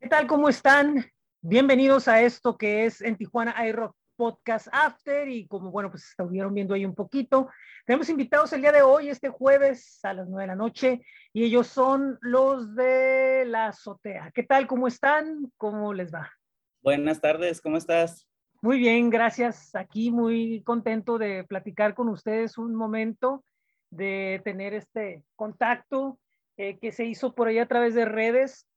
[0.00, 0.28] ¿Qué tal?
[0.28, 1.04] ¿Cómo están?
[1.40, 6.54] Bienvenidos a esto que es en Tijuana iRock Podcast After y como bueno, pues estuvieron
[6.54, 7.48] viendo ahí un poquito.
[7.84, 11.00] Tenemos invitados el día de hoy, este jueves a las nueve de la noche
[11.32, 14.30] y ellos son los de la azotea.
[14.32, 14.68] ¿Qué tal?
[14.68, 15.50] ¿Cómo están?
[15.56, 16.30] ¿Cómo les va?
[16.80, 18.28] Buenas tardes, ¿cómo estás?
[18.62, 19.74] Muy bien, gracias.
[19.74, 23.44] Aquí muy contento de platicar con ustedes un momento,
[23.90, 26.20] de tener este contacto
[26.56, 28.67] eh, que se hizo por ahí a través de redes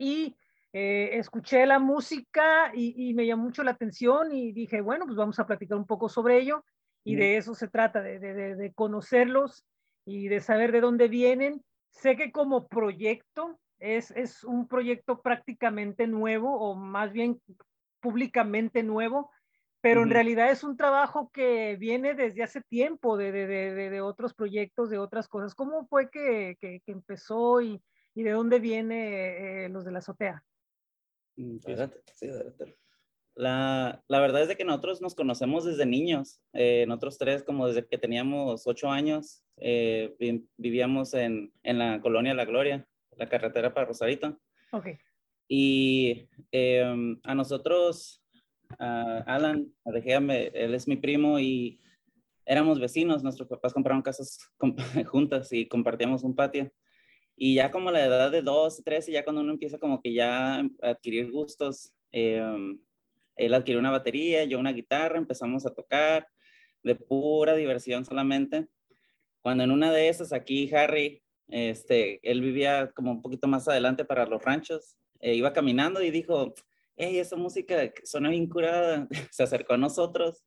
[0.00, 0.34] y
[0.72, 5.38] eh, escuché la música y, me llamó mucho la atención y dije, bueno, pues vamos
[5.38, 6.64] a platicar un poco sobre ello
[7.04, 9.64] y de eso se trata, de, de, de, conocerlos
[10.06, 11.62] y de saber de dónde vienen.
[11.90, 17.40] Sé que como proyecto es, es un proyecto prácticamente nuevo o más bien
[18.00, 19.30] públicamente nuevo,
[19.82, 24.00] pero en realidad es un trabajo que viene desde hace tiempo de, de, de, de
[24.00, 25.54] otros proyectos, de otras cosas.
[25.54, 27.82] ¿Cómo fue que, que, que empezó y,
[28.14, 30.44] y, de dónde viene eh, los de la azotea?
[31.36, 31.58] Mm,
[33.36, 37.66] la, la, verdad es de que nosotros nos conocemos desde niños, eh, nosotros tres como
[37.68, 40.14] desde que teníamos ocho años, eh,
[40.56, 44.38] vivíamos en, en, la colonia La Gloria, la carretera para Rosarito.
[44.72, 44.88] Ok.
[45.48, 48.22] Y eh, a nosotros,
[48.78, 51.80] a Alan, déjame, él es mi primo y
[52.46, 54.38] éramos vecinos, nuestros papás compraron casas
[55.06, 56.70] juntas y compartíamos un patio.
[57.42, 60.56] Y ya como la edad de 12, 13, ya cuando uno empieza como que ya
[60.56, 62.38] a adquirir gustos, eh,
[63.34, 66.28] él adquirió una batería, yo una guitarra, empezamos a tocar
[66.82, 68.68] de pura diversión solamente.
[69.40, 74.04] Cuando en una de esas, aquí Harry, este, él vivía como un poquito más adelante
[74.04, 76.52] para los ranchos, eh, iba caminando y dijo,
[76.96, 80.44] hey, esa música suena bien curada, se acercó a nosotros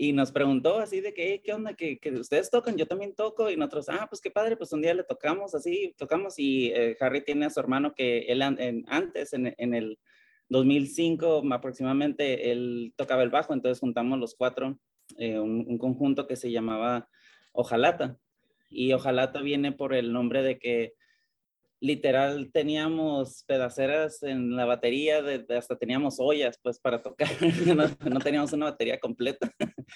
[0.00, 1.74] y nos preguntó así de que, ¿qué onda?
[1.74, 2.76] ¿Que, que ustedes tocan?
[2.76, 3.50] Yo también toco.
[3.50, 6.38] Y nosotros, ah, pues qué padre, pues un día le tocamos así, tocamos.
[6.38, 9.98] Y eh, Harry tiene a su hermano que él en, antes, en, en, el
[10.50, 14.78] 2005 aproximadamente, él tocaba el bajo, entonces juntamos los cuatro,
[15.16, 17.08] eh, un, un, conjunto que se llamaba
[17.50, 18.20] Ojalata.
[18.70, 20.94] Y Ojalata viene por el nombre de que
[21.80, 27.28] literal teníamos pedaceras en la batería, de, hasta teníamos ollas pues para tocar,
[28.10, 29.52] no, teníamos una batería completa.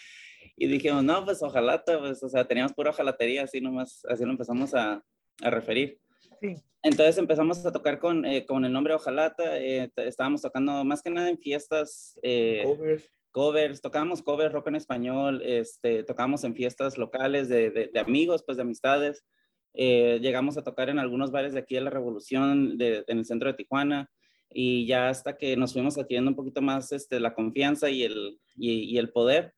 [0.57, 4.31] y dijimos, no, pues ojalá, pues, o sea, teníamos pura ojalatería, así nomás, así lo
[4.31, 5.03] empezamos a,
[5.43, 5.99] a referir.
[6.41, 6.57] Sí.
[6.85, 11.11] Entonces empezamos a tocar con, eh, con el nombre Ojalata, eh, estábamos tocando más que
[11.11, 12.19] nada en fiestas.
[12.23, 13.11] Eh, covers.
[13.31, 18.43] Covers, tocábamos covers, rock en español, este, tocábamos en fiestas locales de, de, de amigos,
[18.45, 19.25] pues de amistades.
[19.75, 23.25] Eh, llegamos a tocar en algunos bares de aquí de la Revolución, de, en el
[23.25, 24.11] centro de Tijuana,
[24.51, 28.39] y ya hasta que nos fuimos adquiriendo un poquito más este, la confianza y el,
[28.57, 29.55] y, y el poder,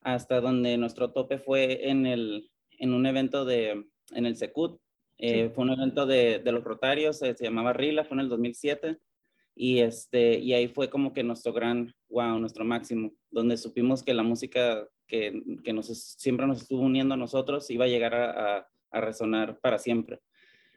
[0.00, 4.80] hasta donde nuestro tope fue en, el, en un evento de, en el Secut.
[5.18, 5.54] Eh, sí.
[5.54, 8.98] Fue un evento de, de los Rotarios, eh, se llamaba Rila, fue en el 2007.
[9.54, 14.14] Y, este, y ahí fue como que nuestro gran, wow, nuestro máximo, donde supimos que
[14.14, 18.56] la música que, que nos, siempre nos estuvo uniendo a nosotros iba a llegar a,
[18.56, 20.20] a a resonar para siempre.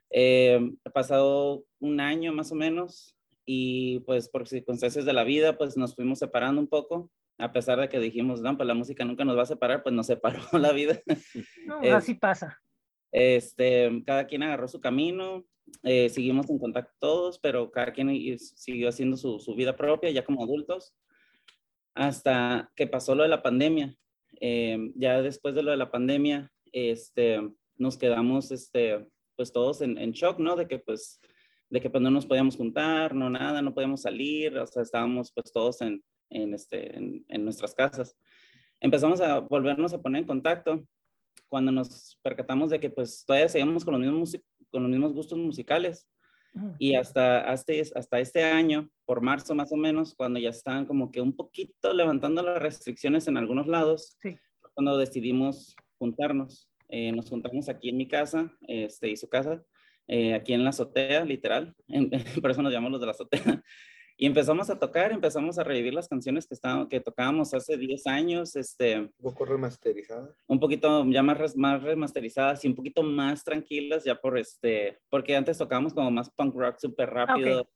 [0.09, 3.15] Eh, ha pasado un año más o menos
[3.45, 7.79] y pues por circunstancias de la vida pues nos fuimos separando un poco, a pesar
[7.79, 10.39] de que dijimos, no, pues la música nunca nos va a separar, pues nos separó
[10.53, 10.99] la vida.
[11.65, 12.61] No, es, así pasa.
[13.11, 15.45] Este, cada quien agarró su camino,
[15.83, 20.25] eh, seguimos en contacto todos, pero cada quien siguió haciendo su, su, vida propia ya
[20.25, 20.93] como adultos,
[21.93, 23.95] hasta que pasó lo de la pandemia.
[24.41, 27.39] Eh, ya después de lo de la pandemia, este,
[27.77, 29.05] nos quedamos, este,
[29.35, 30.55] pues todos en, en, shock, ¿no?
[30.55, 31.19] De que pues,
[31.69, 35.31] de que pues no nos podíamos juntar, no nada, no podíamos salir, o sea, estábamos
[35.33, 38.17] pues todos en, en este, en, en nuestras casas.
[38.79, 40.85] Empezamos a volvernos a poner en contacto
[41.47, 44.37] cuando nos percatamos de que pues todavía seguíamos con los mismos,
[44.69, 46.07] con los mismos gustos musicales.
[46.79, 51.11] Y hasta, hasta, hasta este año, por marzo más o menos, cuando ya estaban como
[51.11, 54.37] que un poquito levantando las restricciones en algunos lados, sí.
[54.73, 56.69] cuando decidimos juntarnos.
[56.89, 59.63] Eh, nos juntamos aquí en mi casa este, y su casa,
[60.07, 62.09] eh, aquí en la azotea, literal, en,
[62.41, 63.63] por eso nos llamamos los de la azotea.
[64.17, 68.07] Y empezamos a tocar, empezamos a revivir las canciones que, estábamos, que tocábamos hace 10
[68.07, 68.55] años.
[68.55, 70.33] Este, un poco remasterizadas.
[70.47, 75.35] Un poquito ya más, más remasterizadas y un poquito más tranquilas, ya por este, porque
[75.35, 77.63] antes tocábamos como más punk rock súper rápido.
[77.63, 77.73] Okay.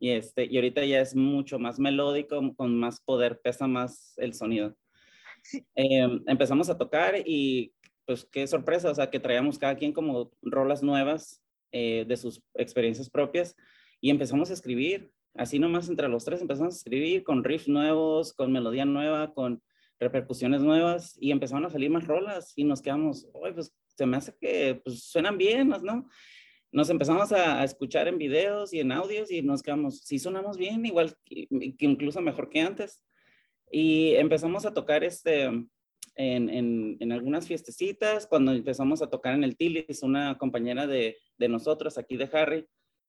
[0.00, 4.34] Y, este, y ahorita ya es mucho más melódico, con más poder, pesa más el
[4.34, 4.76] sonido.
[5.44, 5.64] Sí.
[5.76, 7.72] Eh, empezamos a tocar y
[8.08, 12.42] pues qué sorpresa, o sea, que traíamos cada quien como rolas nuevas eh, de sus
[12.54, 13.54] experiencias propias
[14.00, 18.32] y empezamos a escribir, así nomás entre los tres empezamos a escribir con riffs nuevos,
[18.32, 19.62] con melodía nueva, con
[20.00, 24.16] repercusiones nuevas y empezaron a salir más rolas y nos quedamos, oye, pues se me
[24.16, 26.08] hace que pues, suenan bien, ¿no?
[26.72, 30.86] nos empezamos a, escuchar en videos y en audios y nos quedamos, sí sonamos bien,
[30.86, 33.04] igual que, incluso mejor que antes.
[33.70, 35.50] Y empezamos a tocar este,
[36.18, 41.48] en, en, algunas fiestecitas, cuando empezamos a tocar en el Tilis, una compañera de, de
[41.48, 42.66] nosotros aquí de Harry,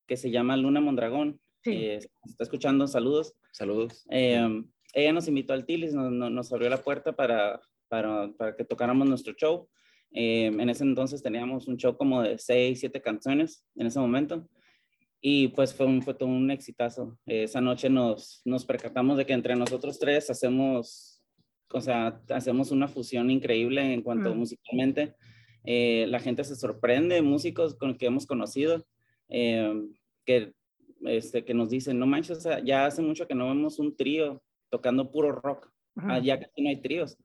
[0.08, 1.72] que se llama Luna Mondragón, sí.
[1.72, 3.34] Eh, está escuchando, saludos.
[3.52, 4.06] Saludos.
[4.10, 4.64] Eh,
[4.94, 9.08] ella nos invitó al Tilis, nos, nos abrió la puerta para, para, para que tocáramos
[9.08, 9.68] nuestro show.
[10.12, 14.48] Eh, en ese entonces teníamos un show como de seis, siete canciones en ese momento.
[15.22, 17.18] Y pues fue, un, fue todo un exitazo.
[17.26, 21.19] esa noche nos, nos percatamos de que entre nosotros tres hacemos,
[21.72, 24.38] o sea, hacemos una fusión increíble en cuanto mm.
[24.38, 25.16] musicalmente.
[25.64, 28.86] Eh, la gente se sorprende, músicos con los que hemos conocido,
[29.30, 29.74] eh,
[30.26, 30.54] que,
[31.06, 35.12] este, que nos dicen, no manches, ya hace mucho que no vemos un trío tocando
[35.12, 35.72] puro rock,
[36.24, 37.18] ya casi no hay tríos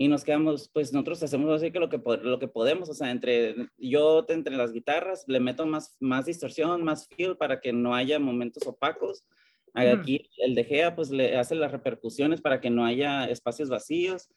[0.00, 3.10] y nos quedamos, pues nosotros hacemos así que lo que, lo que podemos, o sea,
[3.10, 7.94] entre yo, entre las guitarras, le meto más, más distorsión, más feel para que no
[7.94, 9.26] haya momentos opacos.
[9.74, 14.28] Aquí el de Gea, pues le hace las repercusiones para que no haya espacios vacíos.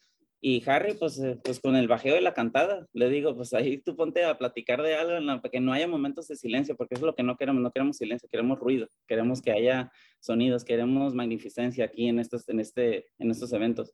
[0.46, 3.78] Y Harry, pues, eh, pues con el bajeo de la cantada, le digo, pues ahí
[3.78, 7.06] tú ponte a platicar de algo, para que no haya momentos de silencio, porque eso
[7.06, 9.90] es lo que no queremos, no queremos silencio, queremos ruido, queremos que haya
[10.20, 13.94] sonidos, queremos magnificencia aquí en estos, en este, en estos eventos.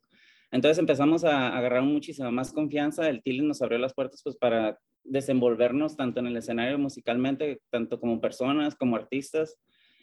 [0.50, 3.08] Entonces empezamos a, agarrar muchísima más confianza.
[3.08, 8.00] El Tilly nos abrió las puertas pues para desenvolvernos tanto en el escenario musicalmente, tanto
[8.00, 9.56] como personas, como artistas.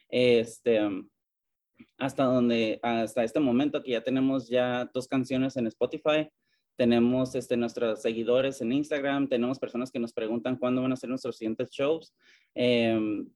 [0.10, 0.80] Este,
[1.97, 6.29] hasta donde, hasta este momento que ya tenemos ya dos canciones en Spotify,
[6.75, 11.09] tenemos este, nuestros seguidores en Instagram, tenemos personas que nos preguntan cuándo van a ser
[11.09, 12.13] nuestros siguientes shows.
[12.53, 13.27] Em,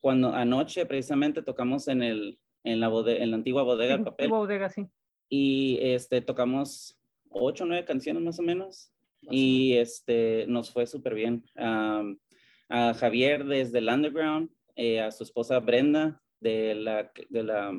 [0.00, 4.28] cuando anoche precisamente tocamos en, el, en, la, en la antigua bodega de papel.
[4.28, 4.86] Bodega, sí
[5.28, 6.98] y este, tocamos
[7.30, 8.92] ocho o nueve canciones más o menos
[9.22, 11.44] y este, nos fue súper bien.
[11.56, 17.72] a Javier desde el Underground, eh, a su esposa Brenda de la, de la,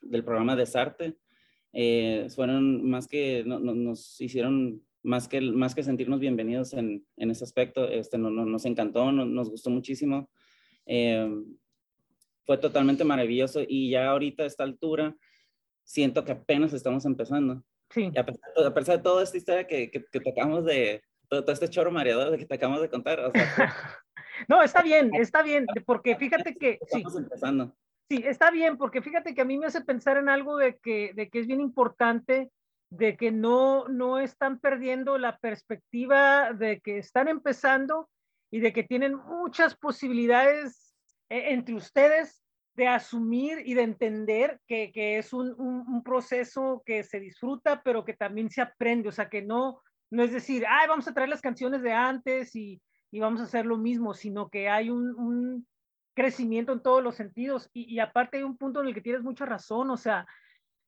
[0.00, 1.16] del programa de Sarte,
[1.72, 7.42] eh, fueron más que, nos hicieron más que, más que sentirnos bienvenidos en, en ese
[7.42, 10.30] aspecto, este, no, nos encantó, nos gustó muchísimo.
[10.86, 11.28] Eh,
[12.46, 15.16] fue totalmente maravilloso y ya ahorita a esta altura
[15.82, 17.64] siento que apenas estamos empezando.
[17.90, 18.10] Sí.
[18.14, 21.90] Y a pesar, de toda esta historia que, que, que tocamos de, todo, este choro
[21.90, 23.74] mareador que te acabamos de contar, o sea,
[24.48, 26.78] no, está bien, está bien, porque fíjate que...
[26.80, 27.18] Estamos sí.
[27.18, 27.74] empezando.
[28.08, 31.12] Sí, está bien, porque fíjate que a mí me hace pensar en algo de que,
[31.14, 32.50] de que es bien importante,
[32.90, 38.08] de que no, no están perdiendo la perspectiva de que están empezando
[38.50, 40.94] y de que tienen muchas posibilidades
[41.28, 42.42] eh, entre ustedes
[42.74, 48.04] de asumir y de entender que, que es un, un, proceso que se disfruta, pero
[48.04, 49.80] que también se aprende, o sea, que no,
[50.10, 53.44] no es decir, ay, vamos a traer las canciones de antes y, y vamos a
[53.44, 55.66] hacer lo mismo, sino que hay un, un
[56.14, 57.70] crecimiento en todos los sentidos.
[57.72, 60.26] Y, y, aparte hay un punto en el que tienes mucha razón, o sea,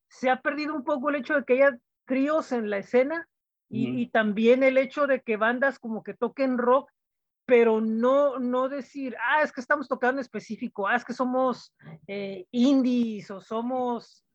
[0.09, 3.29] se ha perdido un poco el hecho de que haya tríos en la escena
[3.69, 6.91] y, y también el hecho de que bandas como que toquen rock
[7.47, 11.73] pero no, no decir, ah, es que estamos tocando en específico, ah, es que somos
[12.09, 14.26] eh, indies o somos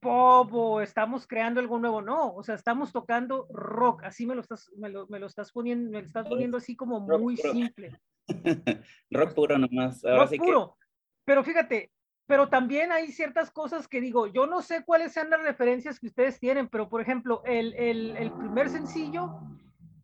[0.00, 4.40] pop o estamos creando algo nuevo, no, o sea, estamos tocando rock, así me lo
[4.40, 8.00] estás, me lo, me lo estás poniendo, me lo estás poniendo así como muy simple.
[9.10, 10.02] rock puro nomás.
[10.02, 10.76] rock puro,
[11.24, 11.92] pero fíjate,
[12.26, 16.06] pero también hay ciertas cosas que digo, yo no sé cuáles sean las referencias que
[16.06, 19.40] ustedes tienen, pero por ejemplo, el, el, el primer sencillo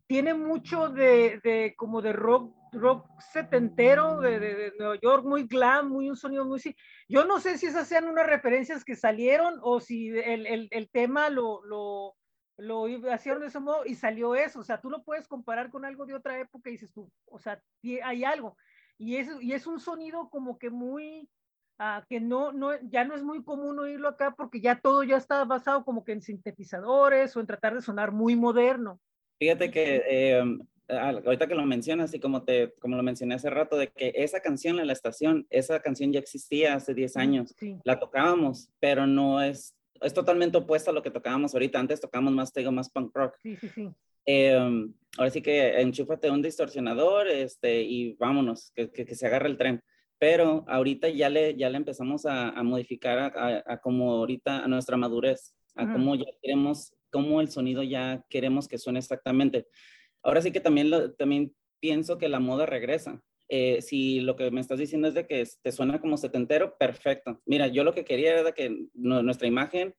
[0.07, 5.89] tiene mucho de, de, como de rock, rock setentero de, de, Nueva York, muy glam,
[5.89, 6.61] muy un sonido muy...
[7.07, 10.89] Yo no sé si esas sean unas referencias que salieron o si el, el, el
[10.89, 12.15] tema lo, lo,
[12.57, 14.59] lo hicieron de ese modo y salió eso.
[14.59, 17.39] O sea, tú lo puedes comparar con algo de otra época y dices tú, o
[17.39, 17.61] sea,
[18.03, 18.57] hay algo.
[18.97, 21.29] Y es, y es un sonido como que muy...
[21.79, 25.17] Uh, que no, no, ya no es muy común oírlo acá porque ya todo ya
[25.17, 28.99] está basado como que en sintetizadores o en tratar de sonar muy moderno.
[29.37, 30.43] Fíjate que eh,
[30.89, 34.39] ahorita que lo mencionas y como, te, como lo mencioné hace rato, de que esa
[34.39, 39.41] canción en la estación, esa canción ya existía hace 10 años, la tocábamos, pero no
[39.41, 41.79] es, es totalmente opuesta a lo que tocábamos ahorita.
[41.79, 43.35] Antes tocábamos más, te más punk rock.
[43.41, 43.89] Sí, sí, sí.
[44.25, 44.57] Eh,
[45.17, 49.81] ahora sí que enchúfate un distorsionador este, y vámonos, que, que, se agarre el tren.
[50.19, 54.67] Pero ahorita ya le, ya le empezamos a, a modificar a, a, como ahorita a
[54.67, 59.67] nuestra madurez, a cómo ya queremos cómo el sonido ya queremos que suene exactamente.
[60.23, 63.21] Ahora sí que también, también pienso que la moda regresa.
[63.49, 67.41] Eh, si lo que me estás diciendo es de que te suena como setentero, perfecto.
[67.45, 69.95] Mira, yo lo que quería era que nuestra imagen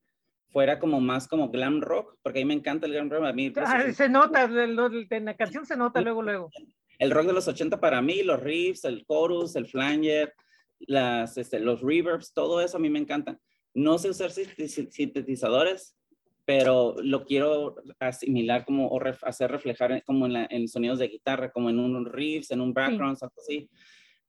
[0.51, 3.25] fuera como más como glam rock, porque a mí me encanta el glam rock.
[3.25, 6.51] A mí, pues, ah, se nota, en la canción se nota luego, luego.
[6.99, 10.35] el rock de los 80 para mí, los riffs, el chorus, el flanger,
[10.81, 13.39] las, este, los reverbs, todo eso a mí me encanta.
[13.75, 15.97] No sé usar sintetizadores,
[16.49, 21.69] pero lo quiero asimilar como o hacer reflejar como en, en, sonidos de guitarra, como
[21.69, 23.69] en un riffs, en un background, algo así.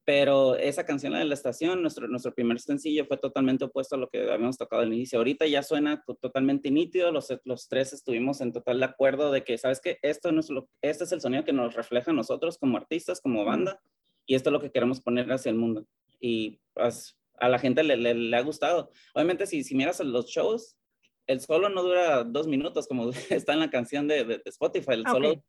[0.04, 4.00] Pero esa canción, la de la estación, nuestro, nuestro primer sencillo fue totalmente opuesto a
[4.00, 5.18] lo que habíamos tocado al inicio.
[5.18, 9.80] Ahorita ya suena totalmente nítido, los, los tres estuvimos en total acuerdo de que, ¿sabes
[9.80, 9.98] qué?
[10.02, 13.22] Esto no es lo, este es el sonido que nos refleja a nosotros como artistas,
[13.22, 13.80] como banda,
[14.26, 15.86] y esto es lo que queremos poner hacia el mundo.
[16.20, 18.92] Y pues, a la gente le, le, ha gustado.
[19.16, 20.76] Obviamente, si, si miras los shows,
[21.30, 25.06] el solo no dura dos minutos, como está en la canción de, de, Spotify, el
[25.06, 25.44] solo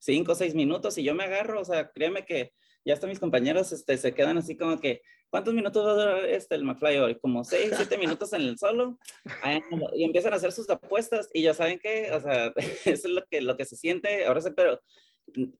[0.00, 2.52] cinco o seis minutos, y yo me agarro, o sea, créeme que
[2.84, 6.24] ya hasta mis compañeros este, se quedan así como que, ¿cuántos minutos va a durar
[6.24, 7.18] este, el McFly hoy?
[7.20, 8.98] Como seis, siete minutos en el solo,
[9.94, 12.52] y empiezan a hacer sus apuestas, y ya saben que, o sea,
[12.84, 14.80] eso es lo que, lo que se siente, ahora sí, pero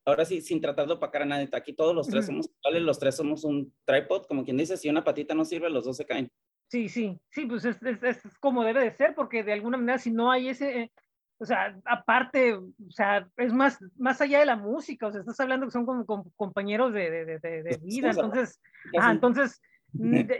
[0.04, 2.98] ahora sí, sin tratar de opacar a nadie, aquí todos los tres somos iguales, los
[2.98, 6.06] tres somos un tripod, como quien dice, si una patita no sirve, los dos se
[6.06, 6.28] caen.
[6.70, 9.98] Sí, sí, sí, pues es, es, es, como debe de ser, porque de alguna manera
[9.98, 10.92] si no hay ese, eh,
[11.38, 15.40] o sea, aparte, o sea, es más, más allá de la música, o sea, estás
[15.40, 18.60] hablando que son como, compañeros de, de, de, de, vida, entonces,
[19.00, 19.60] ah, entonces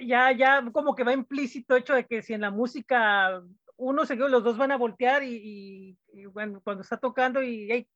[0.07, 3.43] ya, ya como que va implícito hecho de que si en la música
[3.77, 7.89] uno se los dos van a voltear y, y, bueno, cuando está tocando y hey,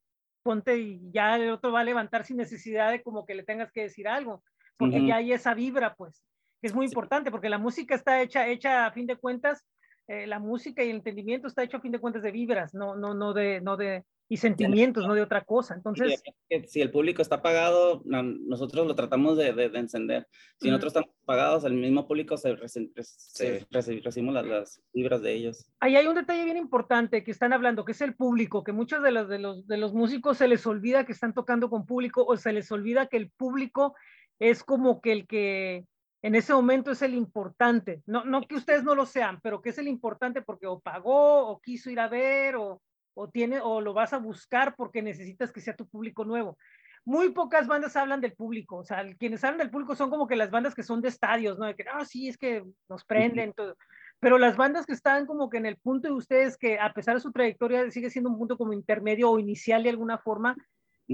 [0.43, 3.71] ponte y ya el otro va a levantar sin necesidad de como que le tengas
[3.71, 4.43] que decir algo,
[4.77, 6.21] porque ya hay esa vibra, pues
[6.67, 9.65] es muy importante porque la música está hecha, hecha a fin de cuentas,
[10.07, 12.95] eh, la música y el entendimiento está hecho a fin de cuentas de vibras, no,
[12.95, 15.75] no, no de, no de, y sentimientos, no de otra cosa.
[15.75, 16.23] Entonces,
[16.67, 20.27] si el público está pagado, nosotros lo tratamos de, de, encender.
[20.61, 25.71] Si nosotros estamos pagados, el mismo público se, recibimos las, las, vibras de ellos.
[25.81, 29.03] Ahí hay un detalle bien importante que están hablando, que es el público, que muchos
[29.03, 32.25] de los, de los, de los músicos se les olvida que están tocando con público
[32.25, 33.95] o se les olvida que el público
[34.39, 35.85] es como que el que
[36.25, 38.03] en ese momento es el importante.
[38.07, 41.47] No, no que ustedes no lo sean, pero que es el importante porque o pagó
[41.49, 42.81] o quiso ir a ver o,
[43.13, 46.57] o, tiene, o lo vas a buscar porque necesitas que sea tu público nuevo.
[47.05, 50.37] Muy pocas bandas hablan del público, o sea, quienes hablan del público son como que
[50.37, 51.67] las bandas que son de estadios, ¿no?
[51.67, 53.77] De que, ah, sí, es que nos prenden, todo.
[54.19, 57.17] Pero las bandas que están como que en el punto de ustedes, que a pesar
[57.17, 60.57] de su trayectoria sigue siendo un punto como intermedio o inicial de alguna forma,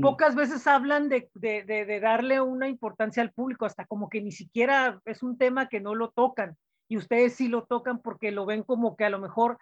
[0.00, 4.30] Pocas veces hablan de, de, de, darle una importancia al público, hasta como que ni
[4.30, 6.56] siquiera es un tema que no lo tocan.
[6.88, 9.58] Y ustedes sí lo tocan porque lo ven como que a lo mejor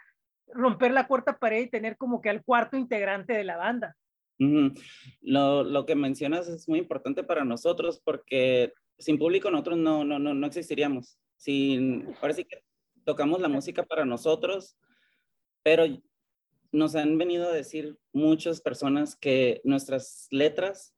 [0.53, 3.97] romper la cuarta pared y tener como que al cuarto integrante de la banda.
[4.39, 10.19] lo, lo, que mencionas es muy importante para nosotros porque sin público nosotros no, no,
[10.19, 11.19] no, no existiríamos.
[11.37, 12.63] Sin, ahora sí que
[13.05, 14.77] tocamos la música para nosotros,
[15.63, 15.85] pero
[16.73, 20.95] nos han venido a decir muchas personas que nuestras letras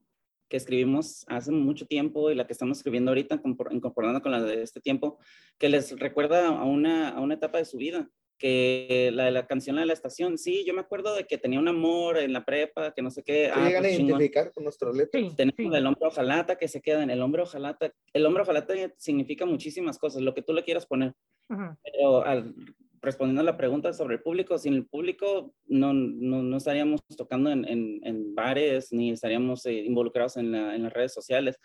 [0.48, 4.62] que escribimos hace mucho tiempo y la que estamos escribiendo ahorita, incorporando con la de
[4.62, 5.18] este tiempo,
[5.58, 9.46] que les recuerda a una, a una etapa de su vida, que la de la
[9.46, 12.32] canción la de la estación, sí, yo me acuerdo de que tenía un amor en
[12.32, 13.50] la prepa, que no sé qué.
[13.54, 15.36] Ah, llegan pues a identificar con nuestras letras?
[15.36, 17.92] Tenemos el hombre ojalata que se queda en el hombre ojalata.
[18.12, 21.14] El hombre ojalata significa muchísimas cosas, lo que tú le quieras poner.
[21.48, 22.54] Pero al
[23.02, 27.50] respondiendo a la pregunta sobre el público, sin el público no, no, no estaríamos tocando
[27.50, 31.59] en, en, bares ni estaríamos eh, involucrados en, en, las redes sociales.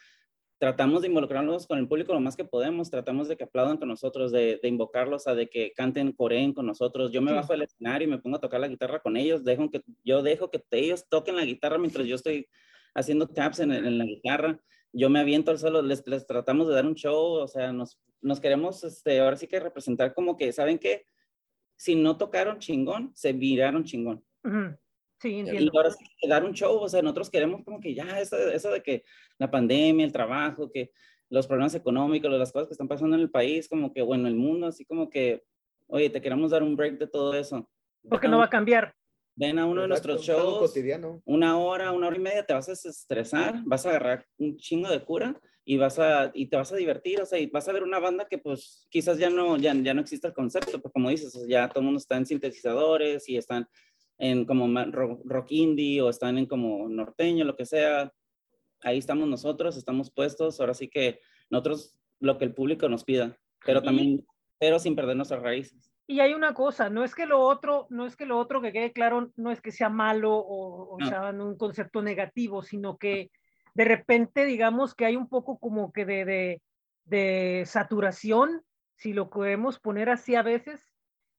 [0.58, 3.89] Tratamos de involucrarnos con el público lo más que podemos, tratamos de que aplaudan con
[3.89, 7.12] nosotros, de, de invocarlos a de que canten, coreen con nosotros.
[7.12, 9.70] Yo me bajo del escenario y me pongo a tocar la guitarra con ellos, dejo
[9.70, 12.48] que, yo dejo que ellos toquen la guitarra mientras yo estoy
[12.94, 14.60] haciendo taps en, en la guitarra
[14.96, 18.00] yo me aviento al solo, les, les, tratamos de dar un show, o sea, nos,
[18.22, 21.06] nos queremos, este, ahora sí que representar como que, ¿saben qué?
[21.75, 24.24] Si no tocaron chingón, se viraron chingón.
[25.20, 25.72] Sí, entiendo.
[25.74, 28.72] Y ahora sí, dar un show, o sea, nosotros queremos como que ya eso, eso
[28.72, 29.03] de que
[29.38, 30.91] la pandemia, el trabajo, que
[31.29, 34.36] los problemas económicos, las cosas que están pasando en el país, como que, bueno, el
[34.36, 35.44] mundo, así como que,
[35.88, 37.70] oye, te queremos dar un break de todo eso.
[38.08, 38.94] Porque no va a cambiar.
[39.38, 40.74] Ven a uno de nuestros shows,
[41.25, 44.89] una hora, una hora y media, te vas a estresar, vas a agarrar un chingo
[44.89, 47.74] de cura y vas a y te vas a divertir, o sea, y vas a
[47.74, 50.93] ver una banda que pues quizás ya no ya, ya no existe el concepto, porque
[50.93, 53.67] como dices, ya todo el mundo está en sintetizadores y están
[54.19, 58.13] en como rock, indie o están en como norteño, lo que sea.
[58.81, 61.19] Ahí estamos nosotros, estamos puestos, ahora sí que
[61.50, 64.25] nosotros lo que el público nos pida, pero también
[64.60, 65.91] pero sin perder nuestras raíces.
[66.07, 68.72] Y hay una cosa, no es que lo otro, no es que lo otro que
[68.72, 73.31] quede claro, no es que sea malo o, o sea un concepto negativo, sino que
[73.75, 76.62] de repente digamos que hay un poco como que de,
[77.03, 78.63] de, saturación,
[78.96, 80.82] si lo podemos poner así a veces,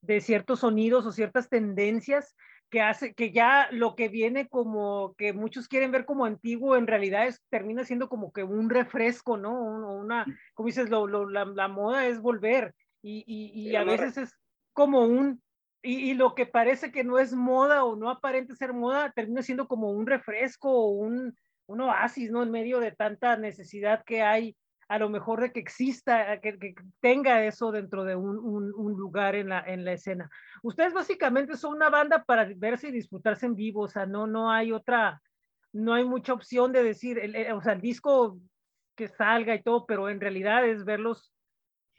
[0.03, 2.37] de ciertos sonidos o ciertas tendencias,
[2.69, 6.87] que hace, que ya lo que viene como, que muchos quieren ver como antiguo, en
[6.87, 9.63] realidad es, termina siendo como que un refresco, ¿no?
[9.63, 14.19] Una, como dices, lo, lo, la, la, moda es volver y, y, y a veces
[14.19, 14.37] es
[14.73, 15.41] como un,
[15.81, 19.43] y, y, lo que parece que no es moda o no aparente ser moda, termina
[19.43, 22.43] siendo como un refresco o un, un oasis, ¿no?
[22.43, 24.57] En medio de tanta necesidad que hay
[24.89, 29.35] a lo mejor de que exista, que, que tenga eso dentro de un, un, lugar
[29.35, 30.31] en la, en la escena.
[30.63, 34.51] Ustedes básicamente son una banda para verse y disfrutarse en vivo, o sea, no, no
[34.51, 35.21] hay otra,
[35.73, 38.39] no hay mucha opción de decir, el, el, o sea, el disco
[38.95, 41.33] que salga y todo, pero en realidad es verlos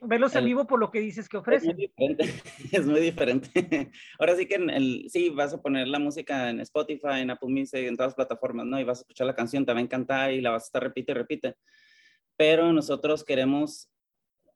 [0.01, 1.71] verlos en vivo por lo que dices que ofrecen.
[1.71, 2.43] Es muy diferente.
[2.71, 3.91] Es muy diferente.
[4.19, 7.49] Ahora sí que en el, sí, vas a poner la música en Spotify, en Apple
[7.49, 8.79] Music, en todas las plataformas, ¿no?
[8.79, 10.83] Y vas a escuchar la canción, te va a encantar y la vas a estar
[10.83, 11.55] repite y repite
[12.37, 13.89] pero nosotros queremos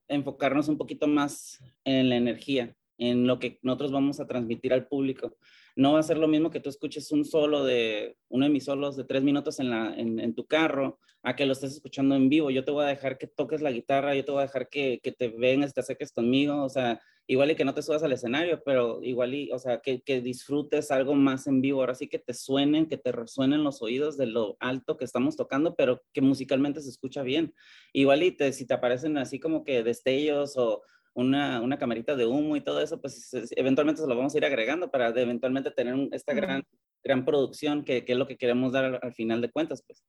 [0.07, 4.87] enfocarnos un poquito más en la energía, en lo que nosotros vamos a transmitir al
[4.87, 5.35] público.
[5.81, 8.65] No va a ser lo mismo que tú escuches un solo de, uno de mis
[8.65, 12.29] solos de tres minutos en, la, en, tu carro, a que lo estés escuchando en
[12.29, 12.51] vivo.
[12.51, 14.99] Yo te voy a dejar que toques la guitarra, yo te voy a dejar que,
[15.01, 18.11] que te vengas, te acerques conmigo, o sea, igual y que no te subas al
[18.11, 22.07] escenario, pero igual y, o sea, que, que, disfrutes algo más en vivo, ahora sí
[22.07, 26.03] que te suenen, que te resuenen los oídos de lo alto que estamos tocando, pero
[26.13, 27.55] que musicalmente se escucha bien.
[27.91, 32.25] Igual y te, si te aparecen así como que destellos o una, una camarita de
[32.25, 35.95] humo y todo eso, pues eventualmente se lo vamos a ir agregando para eventualmente tener
[36.11, 36.63] esta gran,
[37.03, 40.03] gran producción que, que es lo que queremos dar al, al, final de cuentas, pues.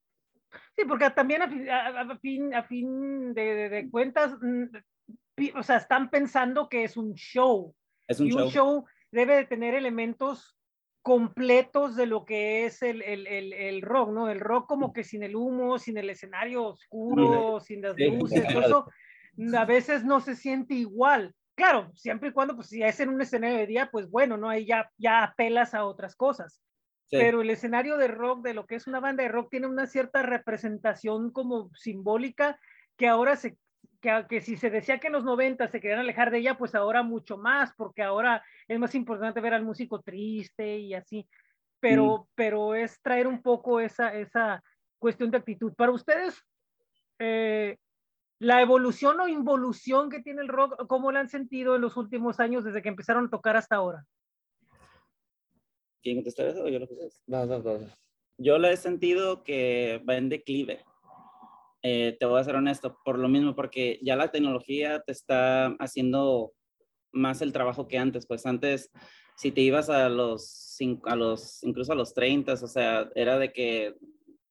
[0.76, 4.64] Sí, porque también a fin, a, fin, a fin de, de, de cuentas, mm,
[5.56, 7.75] o sea, están pensando que es un show.
[8.06, 8.44] Es un y show.
[8.44, 10.56] un show debe de tener elementos
[11.02, 14.30] completos de lo que es el, el, el, el, rock, ¿no?
[14.30, 17.75] El rock como que sin el humo, sin el escenario oscuro, sí.
[17.75, 18.59] sin las luces, sí.
[18.59, 18.87] eso
[19.57, 21.35] a veces no se siente igual.
[21.55, 24.49] Claro, siempre y cuando, pues si es en un escenario de día, pues bueno, ¿no?
[24.49, 26.62] Ahí ya, ya apelas a otras cosas.
[27.07, 27.17] Sí.
[27.19, 29.87] Pero el escenario de rock, de lo que es una banda de rock, tiene una
[29.87, 32.59] cierta representación como simbólica
[32.97, 33.59] que ahora se,
[34.01, 36.75] que, que, si se decía que en los 90 se querían alejar de ella, pues
[36.75, 41.28] ahora mucho más, porque ahora es más importante ver al músico triste y así,
[41.80, 42.26] pero, mm.
[42.35, 44.63] pero es traer un poco esa, esa
[44.99, 45.75] cuestión de actitud.
[45.75, 46.41] Para ustedes,
[47.19, 47.76] eh,
[48.43, 52.41] la evolución o involución que tiene el rock, ¿cómo la han sentido en los últimos
[52.41, 54.05] años desde que empezaron a tocar hasta ahora?
[56.02, 56.97] ¿Quién contestar eso o yo lo que
[57.28, 57.87] no, no, no.
[58.39, 60.85] Yo la he sentido que va en declive
[61.85, 65.67] eh, te voy a ser honesto, por lo mismo, porque ya la tecnología te está
[65.78, 66.52] haciendo
[67.13, 68.91] más el trabajo que antes, pues antes,
[69.37, 73.52] si te ibas a los, a los incluso a los 30, o sea, era de
[73.52, 73.97] que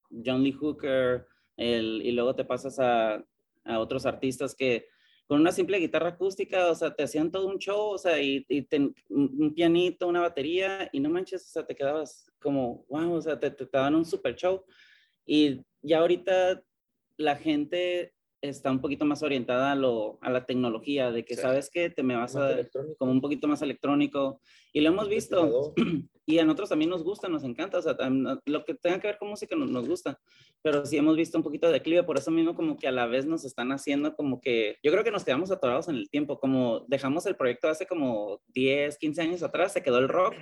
[0.09, 1.25] John Lee Hooker,
[1.55, 3.23] el, y luego te pasas a,
[3.65, 4.87] a, otros artistas que
[5.27, 8.45] con una simple guitarra acústica, o sea, te hacían todo un show, o sea, y,
[8.49, 8.67] y
[9.09, 13.39] un pianito, una batería, y no manches, o sea, te quedabas como, wow, o sea,
[13.39, 14.65] te, te, te daban un super show.
[15.25, 16.61] Y ya ahorita
[17.15, 21.41] la gente está un poquito más orientada a, lo, a la tecnología, de que sí.
[21.41, 22.57] sabes que te me vas a
[22.97, 24.41] como un poquito más electrónico.
[24.73, 25.73] Y lo hemos visto.
[26.23, 27.79] Y a nosotros también nos gusta, nos encanta.
[27.79, 27.95] O sea,
[28.45, 30.17] lo que tenga que ver con música nos, nos, gusta.
[30.61, 33.07] Pero sí hemos visto un poquito de declive, por eso mismo como que a la
[33.07, 36.39] vez nos están haciendo como que, yo creo que nos quedamos atorados en el tiempo,
[36.39, 40.35] como dejamos el proyecto hace como 10, 15 años atrás, se quedó el rock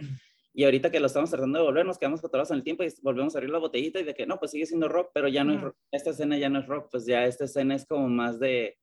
[0.53, 2.93] y ahorita que lo estamos tratando de volver, nos quedamos atorados en el tiempo y
[3.01, 5.43] volvemos a abrir la botellita y de que no, pues sigue siendo rock, pero ya
[5.43, 5.75] no es rock.
[5.91, 8.77] Esta escena ya no es rock, pues ya esta escena es como más de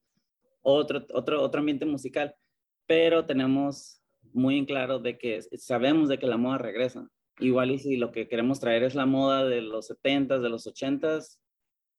[0.63, 2.35] otro, otro, otro ambiente musical.
[2.87, 4.01] Pero tenemos
[4.33, 7.09] muy en claro de que sabemos de que la moda regresa.
[7.41, 10.67] Igual y si lo que queremos traer es la moda de los 70s, de los
[10.67, 11.39] 80s,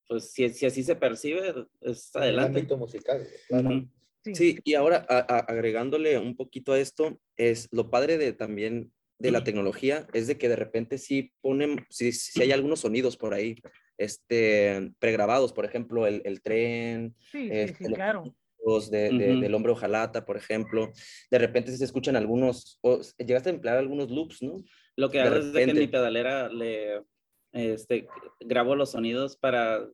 [0.07, 2.51] pues si, si así se percibe, es adelante.
[2.51, 3.69] El ámbito musical, claro.
[3.69, 3.89] Uh -huh.
[4.23, 4.35] Sí.
[4.35, 8.91] sí, y ahora a, a, agregándole un poquito a esto, es lo padre de también
[9.19, 13.17] de la tecnología es de que de repente sí ponen, sí, sí hay algunos sonidos
[13.17, 13.55] por ahí,
[13.97, 18.35] este, pregrabados, por ejemplo, el, el tren, sí, este, sí, sí, claro.
[18.91, 19.39] De, de, uh -huh.
[19.39, 20.91] del hombre ojalata, por ejemplo.
[21.31, 24.61] De repente se escuchan algunos, o llegaste a emplear algunos loops, ¿no?
[24.97, 27.01] Lo que hago es de que en mi pedalera le
[27.53, 28.07] este,
[28.41, 29.87] grabo los sonidos para,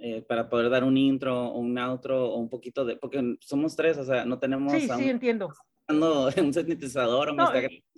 [0.00, 3.98] eh, para poder dar un intro un outro o un poquito de, porque somos tres,
[3.98, 4.72] o sea, no tenemos...
[4.72, 5.52] Sí, sí, entiendo.
[5.88, 7.52] Un sintetizador o no,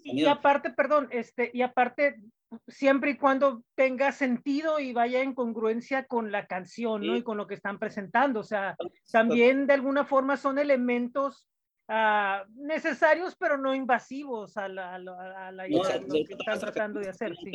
[0.05, 2.21] y aparte, perdón, este, y aparte,
[2.69, 7.09] siempre y cuando tenga sentido y vaya en congruencia con la canción, sí.
[7.09, 7.17] ¿no?
[7.17, 8.41] Y con lo que están presentando.
[8.41, 8.77] O sea,
[9.11, 11.49] también de alguna forma son elementos
[11.89, 16.35] uh, necesarios, pero no invasivos a la, a la, a la no, idea, lo que
[16.39, 17.35] están tratando de hacer.
[17.37, 17.53] Sí.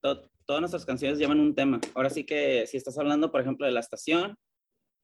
[0.00, 1.80] Todas nuestras canciones llevan un tema.
[1.94, 4.38] Ahora sí que si estás hablando, por ejemplo, de la estación,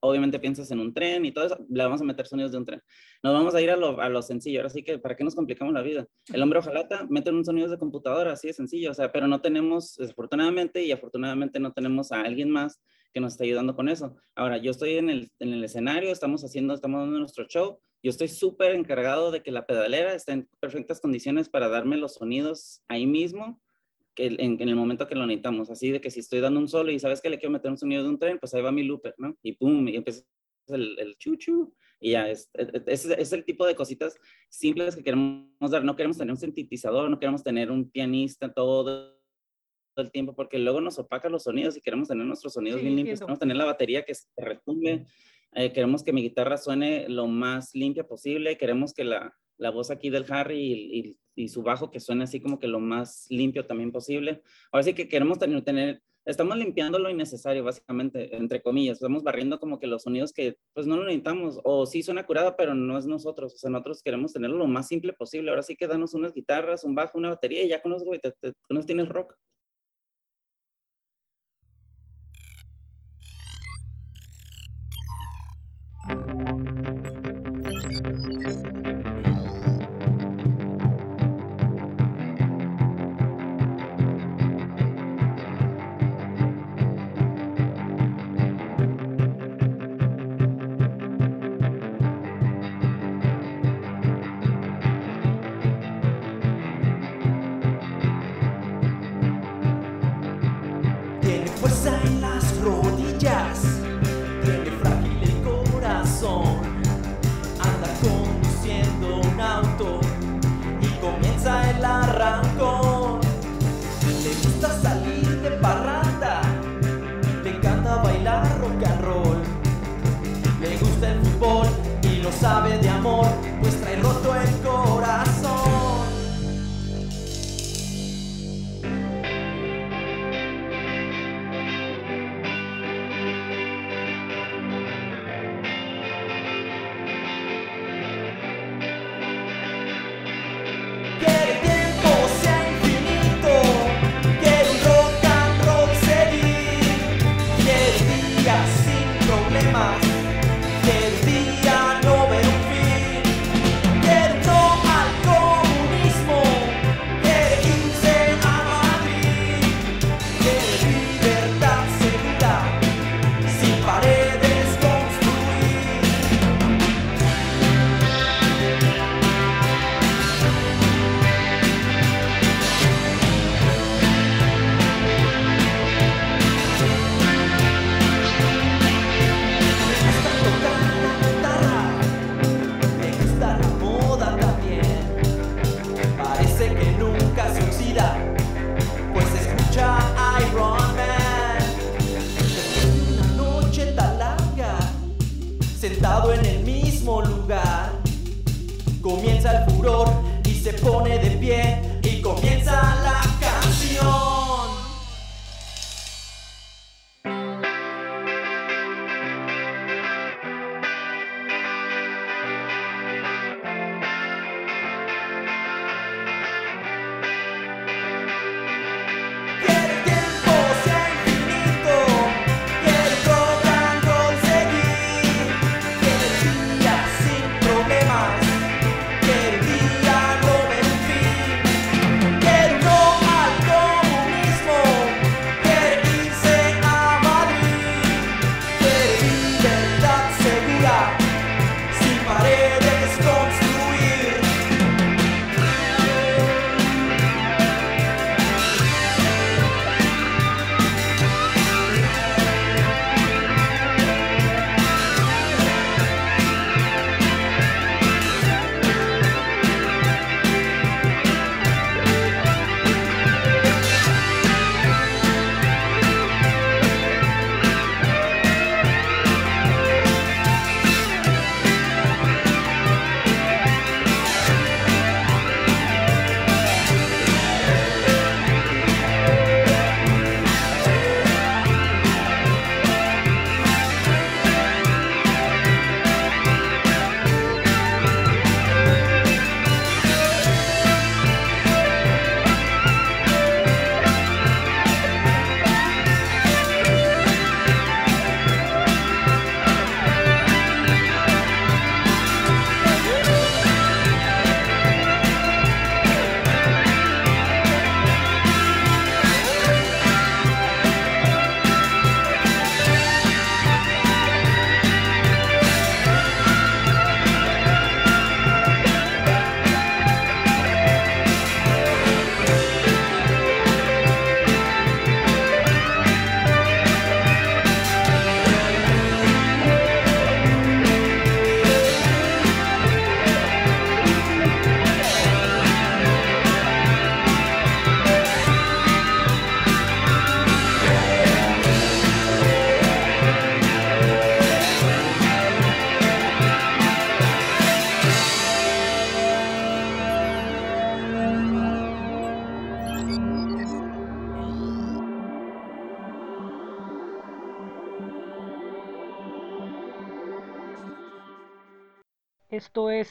[0.04, 2.64] obviamente piensas en un tren y todo eso, le vamos a meter sonidos de un
[2.64, 2.82] tren.
[3.22, 5.34] Nos vamos a ir a lo, a lo sencillo, ahora sí que, ¿para qué nos
[5.34, 6.06] complicamos la vida?
[6.32, 9.40] El hombre ojalata, meten un sonido de computadora, así de sencillo, o sea, pero no
[9.40, 12.80] tenemos, desafortunadamente y afortunadamente no tenemos a alguien más
[13.12, 14.16] que nos esté ayudando con eso.
[14.34, 18.10] Ahora, yo estoy en el, en el escenario, estamos haciendo, estamos dando nuestro show, yo
[18.10, 22.82] estoy súper encargado de que la pedalera esté en perfectas condiciones para darme los sonidos
[22.88, 23.62] ahí mismo,
[24.14, 25.70] que en, en, el momento que lo necesitamos.
[25.70, 27.78] Así de que si estoy dando un solo y sabes que le quiero meter un
[27.78, 29.36] sonido de un tren, pues ahí va mi looper, ¿no?
[29.42, 30.24] Y pum, y empieza
[30.68, 31.74] el, el chuchu.
[32.00, 32.50] Y ya, es,
[32.86, 34.16] es, es, el tipo de cositas
[34.50, 35.84] simples que queremos dar.
[35.84, 39.18] No queremos tener un sintetizador, no queremos tener un pianista todo
[39.96, 42.96] el tiempo, porque luego nos opaca los sonidos y queremos tener nuestros sonidos sí, bien
[42.96, 43.20] limpios.
[43.20, 45.06] Queremos tener la batería que se retumbe.
[45.54, 48.58] Eh, queremos que mi guitarra suene lo más limpia posible.
[48.58, 52.24] Queremos que la, la voz aquí del Harry y, y, y, su bajo que suene
[52.24, 54.42] así como que lo más limpio también posible.
[54.72, 59.78] Ahora sí que queremos tener, estamos limpiando lo innecesario básicamente, entre comillas, estamos barriendo como
[59.78, 63.06] que los sonidos que pues no lo necesitamos, o sí suena curada, pero no es
[63.06, 65.50] nosotros, o sea, nosotros queremos tenerlo lo más simple posible.
[65.50, 68.76] Ahora sí que danos unas guitarras, un bajo, una batería y ya con eso, con
[68.76, 69.34] eso tienes rock.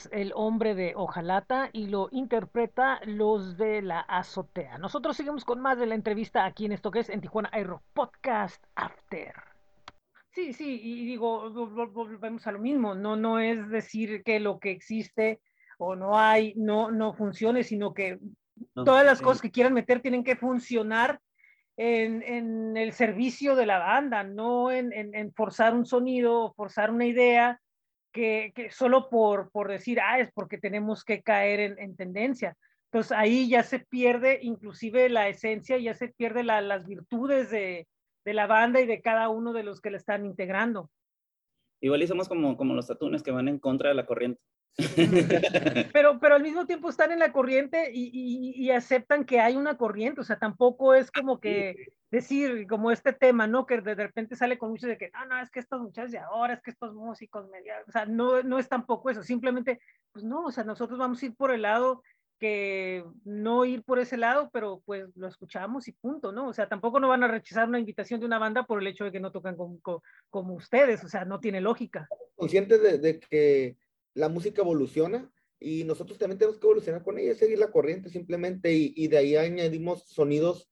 [0.06, 4.78] Es El hombre de Ojalata y lo interpreta los de la azotea.
[4.78, 7.84] Nosotros seguimos con más de la entrevista aquí en esto que es en Tijuana Aero
[7.94, 9.34] Podcast After.
[10.32, 14.72] Sí, sí, y digo, volvemos a lo mismo, no, no es decir que lo que
[14.72, 15.40] existe
[15.78, 18.18] o no hay, no, no funcione, sino que
[18.76, 19.24] No, todas las sí.
[19.24, 21.20] cosas que quieran meter tienen que funcionar
[21.78, 26.54] en, en el servicio de la banda, no en, en- en forzar un sonido, o
[26.54, 27.60] forzar una idea,
[28.14, 32.56] que, solo por, por decir, ah, es porque tenemos que caer en, en tendencia.
[32.92, 37.88] Entonces ahí ya se pierde inclusive la esencia, ya se pierde la- las virtudes de,
[38.24, 40.90] de la banda y de cada uno de los que la están integrando.
[41.82, 44.40] Igual somos como, como los atunes que van en contra de la corriente.
[45.94, 49.56] pero, pero al mismo tiempo están en la corriente y, y- y aceptan que hay
[49.56, 53.66] una corriente, o sea, tampoco es como que decir, como este tema, ¿no?
[53.66, 56.20] Que de repente sale con muchos de que, ah, no, es que estos muchachos de
[56.20, 59.80] ahora, es que estos músicos, media, o sea, no, no es tampoco eso, simplemente,
[60.12, 62.04] pues no, o sea, nosotros vamos a ir por el lado
[62.40, 66.48] que no ir por ese lado, pero pues lo escuchamos y punto, ¿no?
[66.50, 69.06] O sea, tampoco no van a rechazar una invitación de una banda por el hecho
[69.06, 72.08] de que no tocan como, como, como ustedes, o sea, no tiene lógica.
[72.36, 73.78] conscientes de, de que
[74.14, 78.74] la música evoluciona y nosotros también tenemos que evolucionar con ella, seguir la corriente simplemente
[78.74, 80.70] y, y de ahí añadimos sonidos,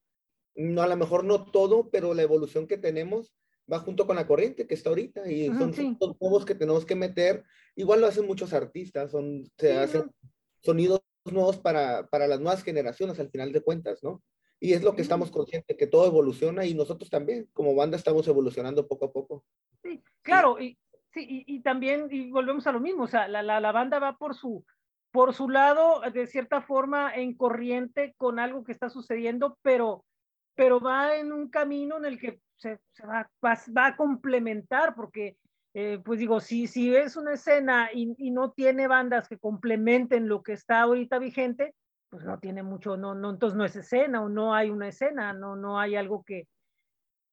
[0.55, 3.33] no a lo mejor no todo, pero la evolución que tenemos
[3.71, 5.81] va junto con la corriente que está ahorita y son sí.
[5.81, 7.43] sonidos nuevos que tenemos que meter.
[7.75, 10.13] Igual lo hacen muchos artistas, son, se Sí, hacen ¿no?
[10.61, 14.21] sonidos nuevos para, para las nuevas generaciones al final de cuentas, ¿no?
[14.59, 18.27] Y es lo que estamos conscientes, que todo evoluciona y nosotros también, como banda, estamos
[18.27, 19.43] evolucionando poco a poco.
[19.81, 20.77] Sí, claro, y,
[21.13, 23.99] sí, y, y también, y volvemos a lo mismo, o sea, la, la, la banda
[23.99, 24.65] va por su,
[25.11, 30.05] por su lado, de cierta forma, en corriente con algo que está sucediendo, pero,
[30.55, 34.95] pero va en un camino en el que se, se va, va, va a complementar,
[34.95, 35.37] porque,
[35.73, 40.27] eh, pues digo, si, si es una escena y, y no tiene bandas que complementen
[40.27, 41.73] lo que está ahorita vigente,
[42.09, 45.31] pues no tiene mucho, no, no, entonces no es escena o no hay una escena,
[45.33, 46.47] no, no hay algo que,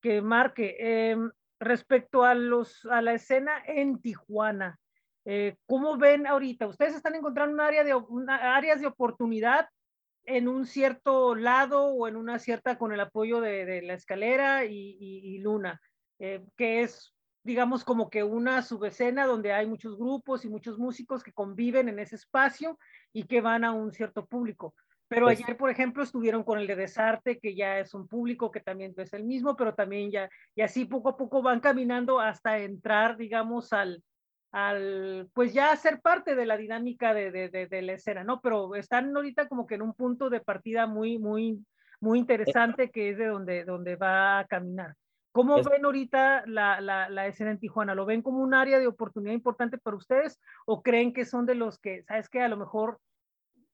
[0.00, 0.76] que marque.
[0.78, 1.16] Eh,
[1.60, 4.78] respecto a, los, a la escena en Tijuana,
[5.24, 6.66] eh, ¿cómo ven ahorita?
[6.66, 9.68] ¿Ustedes están encontrando un área de, una, áreas de oportunidad
[10.24, 15.38] en un cierto lado o en una cierta con el apoyo de, la escalera y
[15.38, 15.80] Luna,
[16.18, 21.22] eh, que es, digamos, como que una subescena donde hay muchos grupos y muchos músicos
[21.22, 22.78] que conviven en ese espacio
[23.12, 24.74] y que van a un cierto público?
[25.08, 28.50] Pero Pues- ayer, por ejemplo, estuvieron con el de Desarte, que ya es un público
[28.50, 32.20] que también es el mismo, pero también ya, y así poco a poco van caminando
[32.20, 34.02] hasta entrar, digamos, al,
[34.52, 38.40] al pues ya ser parte de la dinámica de, de, de, de la escena, ¿no?
[38.40, 41.64] Pero están ahorita como que en un punto de partida muy, muy,
[42.00, 44.94] muy interesante que es de donde, donde va a caminar.
[45.32, 47.94] ¿Cómo Es- ven ahorita la, la, la escena en Tijuana?
[47.94, 51.54] ¿Lo ven como un área de oportunidad importante para ustedes o creen que son de
[51.54, 52.98] los que, sabes que a lo mejor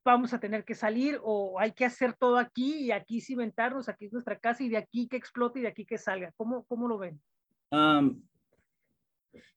[0.04, 4.04] vamos a tener que salir o hay que hacer todo aquí y aquí cimentarnos, aquí
[4.06, 6.30] es nuestra casa y de aquí que explote y de aquí que salga.
[6.36, 7.20] ¿Cómo, cómo lo ven?
[7.70, 8.22] Um,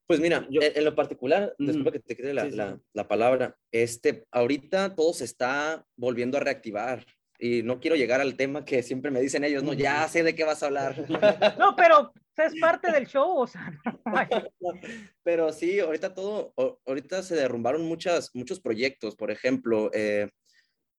[0.08, 1.68] Pues mira, Yo- en, en lo particular, Ujú.
[1.68, 5.86] disculpa que te quede la, Sí, sí, la- la palabra, este, ahorita todo se está
[5.98, 7.06] volviendo a reactivar
[7.40, 10.34] y no quiero llegar al tema que siempre me dicen ellos, no, ya sé de
[10.34, 10.96] qué vas a hablar.
[11.60, 14.02] No, pero sea, es parte del show, o sea, no
[15.23, 16.54] Pero sí, ahorita todo,
[16.86, 19.91] ahorita se derrumbaron muchas, muchos proyectos, por ejemplo.
[19.93, 20.30] eh,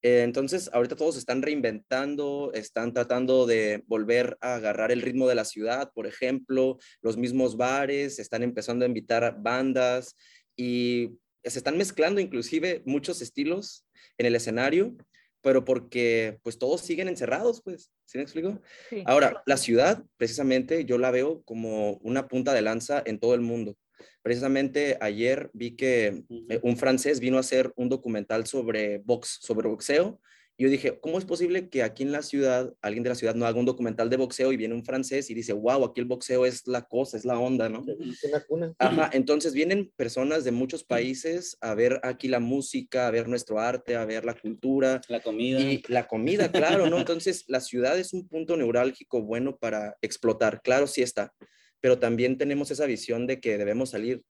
[0.02, 5.26] eh, entonces, ahorita todos se están reinventando, están tratando de volver a agarrar el ritmo
[5.26, 10.14] de la ciudad, por ejemplo, los mismos bares, están empezando a invitar bandas
[10.56, 13.86] y se están mezclando inclusive muchos estilos
[14.18, 14.96] en el escenario,
[15.42, 18.60] pero porque pues todos siguen encerrados, pues, ¿sí me explico?
[18.90, 19.02] sí.
[19.06, 23.40] Ahora, la ciudad, precisamente, yo la veo como una punta de lanza en todo el
[23.40, 23.76] mundo.
[24.22, 29.68] Precisamente ayer vi que eh, un francés vino a hacer un documental sobre box, sobre
[29.68, 30.20] boxeo.
[30.60, 33.36] Y yo dije, ¿cómo es posible que aquí en la ciudad, alguien de la ciudad
[33.36, 36.08] no haga un documental de boxeo y viene un francés y dice, wow, aquí el
[36.08, 37.84] boxeo es la cosa, es la onda, ¿no?
[37.86, 38.74] Es una cuna.
[38.76, 43.60] Ajá, entonces vienen personas de muchos países a ver aquí la música, a ver nuestro
[43.60, 45.60] arte, a ver la cultura, la comida.
[45.60, 46.98] y la comida, claro, ¿no?
[46.98, 51.32] Entonces, la ciudad es un punto neurálgico bueno para explotar, claro, sí está,
[51.80, 54.24] pero también tenemos esa visión de que debemos salir,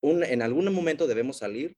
[0.00, 1.76] un, en algún momento debemos salir,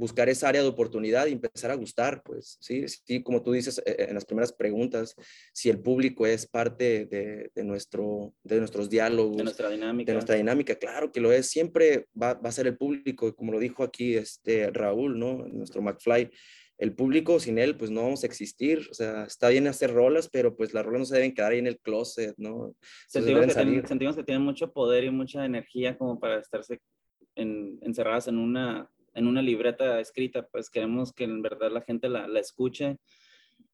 [0.00, 3.82] buscar esa área de oportunidad y empezar a gustar, pues, sí, sí, como tú dices
[3.84, 5.14] eh, en las primeras preguntas,
[5.52, 10.10] si el público es parte de, de nuestro, de nuestros diálogos, de nuestra dinámica.
[10.10, 13.52] de nuestra dinámica, claro que lo es, siempre va, va, a ser el público, como
[13.52, 15.46] lo dijo aquí este Raúl, ¿no?
[15.46, 16.30] Nuestro McFly,
[16.78, 20.30] el público sin él, pues no vamos a existir, o sea, está bien hacer rolas,
[20.32, 22.74] pero pues las rolas no se deben quedar ahí en el closet, ¿no?
[23.06, 26.80] sentimos, deben que tienen, sentimos que tienen mucho poder y mucha energía como para estarse
[27.34, 32.08] en- encerradas en una en una libreta escrita, pues queremos que en verdad la gente
[32.08, 32.98] la, la escuche,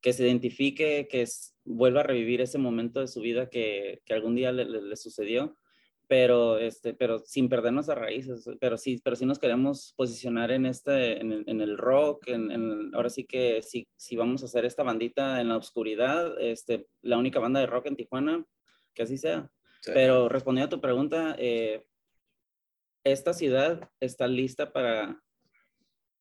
[0.00, 4.14] que se identifique, que es, vuelva a revivir ese momento de su vida que, que
[4.14, 5.56] algún día le, le- le sucedió,
[6.08, 10.66] pero, este, pero sin perdernos a raíces, pero sí, pero sí nos queremos posicionar en,
[10.66, 14.46] este, en, el, en el rock, en, en- ahora sí que si, si vamos a
[14.46, 18.44] hacer esta bandita en la oscuridad, este, la única banda de rock en Tijuana,
[18.94, 19.50] que así sea.
[19.80, 19.90] Sí.
[19.94, 21.84] Pero respondiendo a tu pregunta, eh,
[23.04, 25.20] esta ciudad está lista para,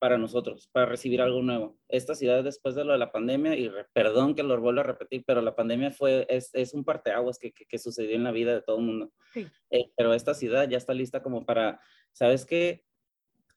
[0.05, 1.79] para nosotros, para recibir algo nuevo.
[1.89, 4.83] Esta ciudad después de lo de la pandemia, y re- perdón que lo vuelvo a
[4.83, 8.31] repetir, pero la pandemia fue, es, es un parteaguas que, que, que sucedió en la
[8.31, 9.11] vida de todo el mundo.
[9.33, 9.47] Sí.
[9.71, 11.79] Eh, pero esta ciudad ya está lista como para,
[12.11, 12.85] ¿sabes qué?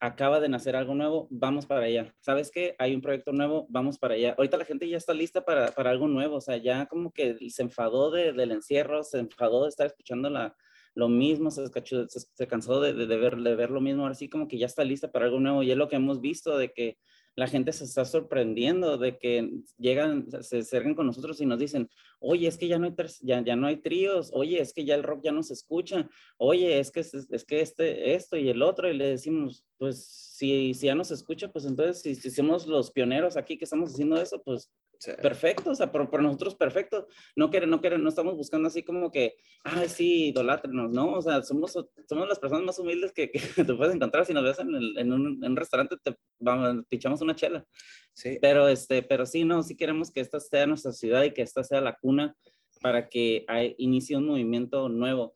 [0.00, 2.14] Acaba de nacer algo nuevo, vamos para allá.
[2.20, 2.74] ¿Sabes qué?
[2.78, 4.34] Hay un proyecto nuevo, vamos para allá.
[4.38, 7.37] Ahorita la gente ya está lista para, para algo nuevo, o sea, ya como que
[7.50, 10.56] se enfadó de- del encierro, se enfadó de estar escuchando la,
[10.98, 14.16] lo mismo, se, se, se cansó de, de, de ver, de ver lo mismo, ahora
[14.16, 16.58] sí como que ya está lista para algo nuevo y es lo que hemos visto
[16.58, 16.98] de que
[17.37, 21.88] la gente se está sorprendiendo de que llegan, se acercan con nosotros y nos dicen,
[22.18, 24.96] oye, es que ya no hay, ya, ya no hay tríos, oye, es que ya
[24.96, 28.48] el rock ya no se escucha, oye, es que, es, es que este, esto y
[28.48, 32.16] el otro, y le decimos, pues si, si ya no se escucha, pues entonces si,
[32.16, 34.68] si somos los pioneros aquí que estamos haciendo eso, pues
[35.00, 35.12] Sí.
[35.22, 37.06] perfecto, o sea, por, por nosotros perfecto.
[37.37, 41.12] No queremos, no queremos, no estamos buscando así como que, ay, sí, idolátrenos, ¿no?
[41.12, 41.72] O sea, somos,
[42.08, 44.26] somos las personas más humildes que, que te puedes encontrar.
[44.26, 47.64] Si nos ves en, el- en un, en un restaurante, te vamos, pichamos una chela.
[48.12, 48.38] Sí.
[48.40, 51.62] Pero, este, pero sí, no, sí queremos que esta sea nuestra ciudad y que esta
[51.62, 52.37] sea la cuna
[52.82, 55.34] para que hay- inicie un movimiento nuevo.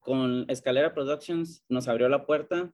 [0.00, 2.72] Con Escalera Productions nos abrió la puerta,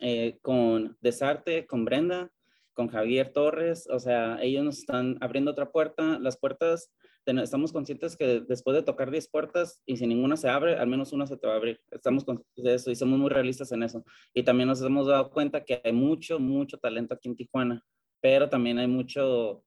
[0.00, 2.30] eh, con Desarte, con Brenda,
[2.74, 6.18] con Javier Torres, o sea, ellos nos están abriendo otra puerta.
[6.18, 6.92] Las puertas,
[7.26, 11.12] estamos conscientes que después de tocar 10 puertas y si ninguna se abre, al menos
[11.12, 11.80] una se te va a abrir.
[11.90, 14.04] Estamos conscientes de eso y somos muy realistas en eso.
[14.34, 17.84] Y también nos hemos dado cuenta que hay mucho, mucho talento aquí en Tijuana,
[18.20, 19.64] pero también hay mucho,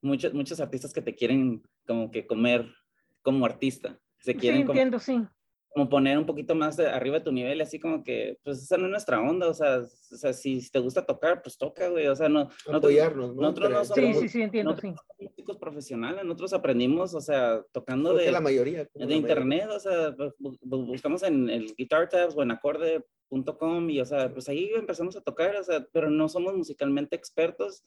[0.00, 2.66] muchos muchos artistas que te quieren como que comer
[3.22, 3.98] como artista.
[4.18, 5.20] Se Sí, quieren como, entiendo, sí.
[5.72, 8.76] Como poner un poquito más de arriba de tu nivel, así como que, pues esa
[8.76, 11.88] no es nuestra onda, o sea, o sea si, si te gusta tocar, pues toca,
[11.88, 13.42] güey, o sea, no, Apoyarnos, ¿no?
[13.42, 14.96] nosotros no somos- Sí, sí, sí, entiendo, nosotros sí.
[14.96, 18.78] no somos músicos profesionales, nosotros aprendimos, o sea, tocando Creo de, la mayoría.
[18.84, 19.16] de la mayoría.
[19.16, 20.56] internet, o sea, bu-
[20.86, 25.20] buscamos en el Guitar Tabs o en acorde.com y, o sea, pues ahí empezamos a
[25.20, 27.84] tocar, o sea, pero no somos musicalmente expertos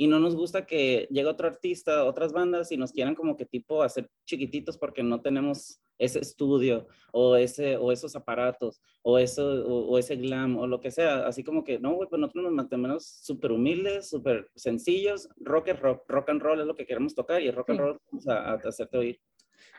[0.00, 3.44] y no nos gusta que llegue otro artista, otras bandas y nos quieran como que
[3.46, 9.44] tipo hacer chiquititos porque no tenemos ese estudio o, ese, o esos aparatos o, eso,
[9.66, 12.44] o, o ese glam o lo que sea, así como que no, güey, pues nosotros
[12.44, 16.86] nos mantenemos súper humildes, súper sencillos, rock es rock, rock and roll es lo que
[16.86, 17.84] queremos tocar y el rock and Sí.
[17.84, 19.20] roll vamos a, a hacerte oír.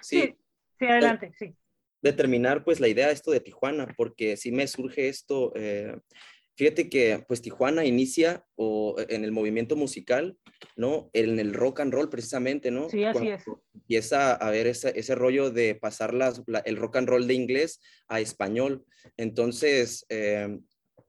[0.01, 0.35] Sí, Sí,
[0.79, 1.55] sí, adelante, sí.
[2.01, 5.95] determinar pues la idea esto de Tijuana, porque si me surge esto, eh,
[6.59, 10.37] fíjate que pues Tijuana inicia o, en el movimiento musical,
[10.75, 11.09] ¿no?
[11.13, 12.89] En el rock and roll precisamente, ¿no?
[12.89, 13.43] Sí, así Cuando es.
[13.73, 17.33] Empieza a ver ese, ese rollo de pasar las, la- el rock and roll de
[17.33, 18.83] inglés a español.
[19.15, 20.59] Entonces, eh,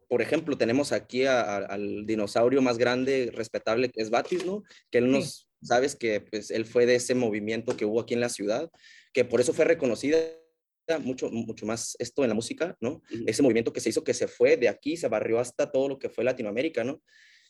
[0.09, 4.63] por ejemplo, tenemos aquí a- a- al dinosaurio más grande, respetable, que es Batis, ¿no?
[4.89, 5.11] Que él Sí.
[5.11, 8.71] nos, sabes que pues él fue de ese movimiento que hubo aquí en la ciudad,
[9.13, 10.17] que por eso fue reconocida
[10.99, 13.03] mucho, mucho más esto en la música, ¿no?
[13.27, 15.99] Ese movimiento que se hizo, que se fue de aquí, se barrió hasta todo lo
[15.99, 17.03] que fue Latinoamérica, ¿no?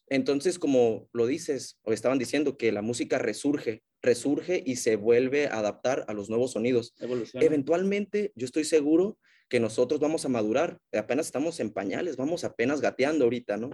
[0.09, 5.47] Entonces, como lo dices, o estaban diciendo que la música resurge, resurge y se vuelve
[5.47, 6.95] a adaptar a los nuevos sonidos.
[7.35, 9.19] Eventualmente, yo estoy seguro
[9.49, 10.79] que nosotros vamos a madurar.
[10.93, 13.71] Apenas estamos en pañales, vamos apenas gateando ahorita, ¿no?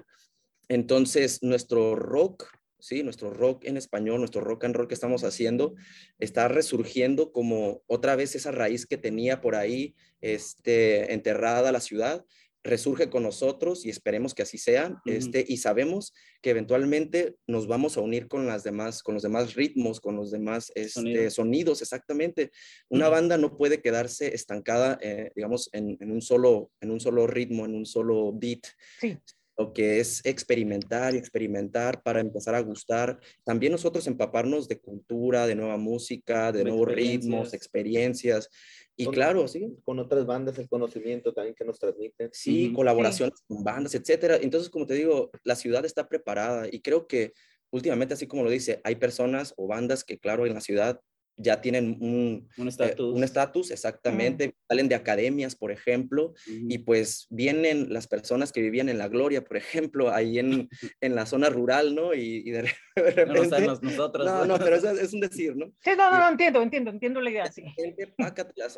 [0.69, 5.74] Entonces, nuestro rock, sí, nuestro rock en español, nuestro rock and roll que estamos haciendo,
[6.18, 12.24] está resurgiendo como otra vez esa raíz que tenía por ahí, este, enterrada la ciudad,
[12.66, 16.12] resurge con nosotros y esperemos que así sea, este, y sabemos
[16.43, 20.31] que eventualmente nos vamos a unir con las demás, con los demás ritmos, con los
[20.31, 21.35] demás este, Sonidos.
[21.35, 22.51] sonidos, exactamente.
[22.89, 27.27] Una banda no puede quedarse estancada, eh, digamos, en, en un solo, en un solo
[27.27, 28.66] ritmo, en un solo beat.
[29.01, 29.16] Sí.
[29.59, 33.18] Lo que es experimentar y experimentar para empezar a gustar.
[33.44, 38.50] También nosotros empaparnos de cultura, de nueva música, de De nuevos ritmos, experiencias.
[38.96, 42.30] Y Con- claro, sí, Con otras bandas, el conocimiento también que nos transmiten.
[42.32, 44.36] Sí, colaboraciones con bandas, etcétera.
[44.36, 47.32] Entonces, como te digo, la ciudad está preparada y creo que
[47.70, 51.00] últimamente, así como lo dice, hay personas o bandas que, claro, en la ciudad
[51.37, 53.14] ya tienen un Un eh, estatus.
[53.14, 56.66] un estatus, exactamente, salen de academias, por ejemplo, Ujú.
[56.68, 60.68] y pues vienen las personas que vivían en la gloria, por ejemplo, ahí en,
[61.01, 62.14] en la zona rural, ¿no?
[62.14, 63.41] Y, y de, re- de No, repente...
[63.41, 64.24] o sea, nos- nosotros.
[64.26, 65.66] No, no, pero eso es, es un decir, ¿no?
[65.84, 67.64] Sí, no, no, no, entiendo, entiendo, entiendo la idea, sí.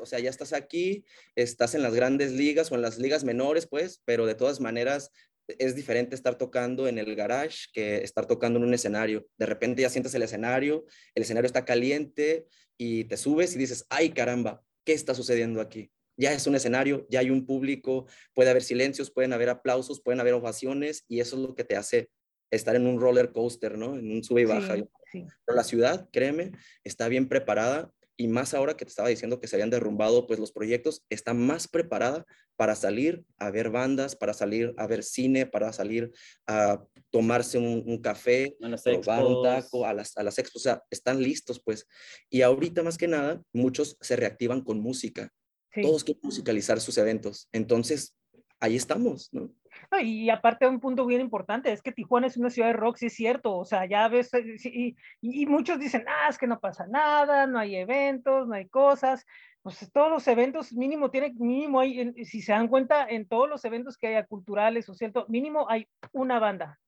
[0.00, 1.04] O sea, ya estás aquí,
[1.36, 5.12] estás en las grandes ligas o en las ligas menores, pues, pero de todas maneras
[5.59, 9.26] es diferente estar tocando en el garage que estar tocando en un escenario.
[9.38, 10.84] De repente ya sientes el escenario,
[11.14, 12.46] el escenario está caliente
[12.76, 15.90] y te subes y dices, ay caramba, ¿qué está sucediendo aquí?
[16.16, 20.20] Ya es un escenario, ya hay un público, puede haber silencios, pueden haber aplausos, pueden
[20.20, 22.11] haber ovaciones y eso es lo que te hace
[22.51, 23.96] estar en un roller coaster, ¿no?
[23.96, 24.76] En un sube y baja.
[24.76, 25.26] Sí, sí.
[25.46, 26.53] Pero la ciudad, créeme,
[26.84, 30.40] está bien preparada y más ahora que te estaba diciendo que se habían derrumbado pues
[30.40, 35.46] los proyectos, está más preparada para salir a ver bandas, para salir a ver cine,
[35.46, 36.10] para salir
[36.46, 39.42] a tomarse un, un café, A las probar un expos.
[39.44, 41.86] taco, a las, a las expos, o sea, están listos pues.
[42.28, 45.32] Y ahorita más que nada, muchos se reactivan con música,
[45.72, 45.82] Sí.
[45.82, 48.16] todos quieren musicalizar sus eventos, entonces
[48.58, 49.54] ahí estamos, ¿no?
[49.91, 52.97] No, y aparte un punto bien importante es que Tijuana es una ciudad de rock,
[52.99, 56.47] sí es cierto, o sea, ya ves, eh, y, y muchos dicen, ah, es que
[56.47, 59.24] no pasa nada, no hay eventos, no hay cosas,
[59.62, 63.64] pues todos los eventos mínimo tiene, mínimo hay, si se dan cuenta, en todos los
[63.64, 66.78] eventos que haya culturales o cierto, mínimo hay una banda,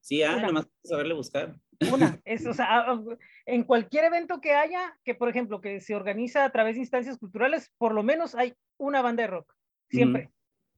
[0.00, 0.46] Sí, ah, Una.
[0.46, 1.54] nomás saberle buscar.
[1.92, 5.80] una, es, o sea, ah, ah, en cualquier evento que haya, que por ejemplo, que
[5.80, 9.54] se organiza a través de instancias culturales, por lo menos hay una banda de rock,
[9.90, 10.30] siempre.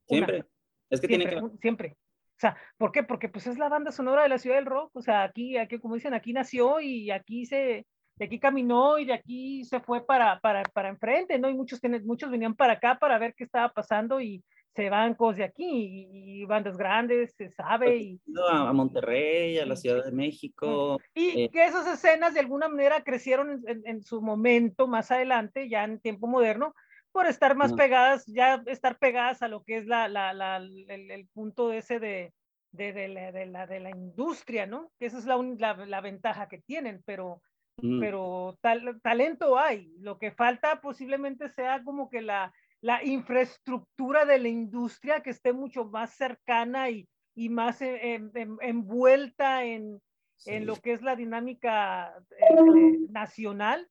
[0.08, 0.44] Siempre.
[0.90, 1.44] Es que tiene siempre, que...
[1.54, 1.96] un- siempre.
[1.96, 3.02] O sea, ¿por qué?
[3.02, 5.78] Porque pues es la banda sonora de la ciudad del rock, o sea, aquí, aquí
[5.78, 7.86] como dicen, aquí nació y aquí se,
[8.16, 11.50] de aquí caminó y de aquí se fue para, para, para enfrente, ¿no?
[11.50, 14.42] Y muchos, muchos venían para acá para ver qué estaba pasando y
[14.74, 18.20] se van cosas de aquí y, y bandas grandes, se sabe y,
[18.50, 19.76] a, Monterrey, a la.
[19.76, 20.98] Ciudad de México.
[21.14, 21.50] y Eh.
[21.52, 25.84] que esas escenas de alguna manera crecieron en, en- en su momento más adelante, ya
[25.84, 26.74] en tiempo moderno,
[27.12, 31.10] por estar más pegadas, ya estar pegadas a lo que es la, la, la- el,
[31.10, 32.32] el punto ese de,
[32.72, 34.90] de, de la, de, la, de la industria, ¿no?
[34.98, 35.36] Que esa es la,
[35.74, 37.42] la, ventaja que tienen, pero,
[37.82, 39.90] Mm, pero tal, talento hay.
[40.00, 42.52] Lo que falta posiblemente sea como que la,
[42.82, 48.30] la infraestructura de la industria que esté mucho más cercana y, y más en- en-
[48.34, 50.00] en- envuelta en,
[50.46, 53.88] en lo que es la dinámica este, nacional,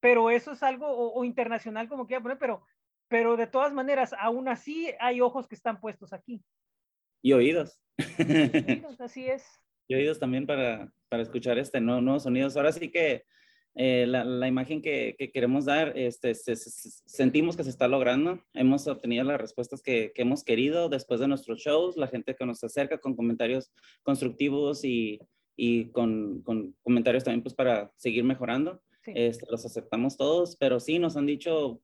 [0.00, 2.62] pero eso es algo, o, o internacional como quiera poner, pero,
[3.08, 6.42] pero de todas maneras, aún así hay ojos que están puestos aquí.
[7.22, 7.80] Y oídos.
[7.98, 9.44] Sí, pues, así es.
[9.88, 12.56] y oídos también para, para escuchar este nuevo, nuevos sonidos.
[12.56, 13.24] Ahora sí que
[13.74, 17.88] eh, la, la imagen que, que queremos dar, este, se- se- sentimos que se está
[17.88, 18.42] logrando.
[18.54, 22.46] Hemos obtenido las respuestas que, que hemos querido después de nuestros shows, la gente que
[22.46, 23.72] nos acerca con comentarios
[24.02, 25.20] constructivos y,
[25.56, 28.80] y con, con comentarios también pues para seguir mejorando.
[29.08, 29.20] Sí.
[29.20, 31.80] Este, los aceptamos todos, pero sí nos han dicho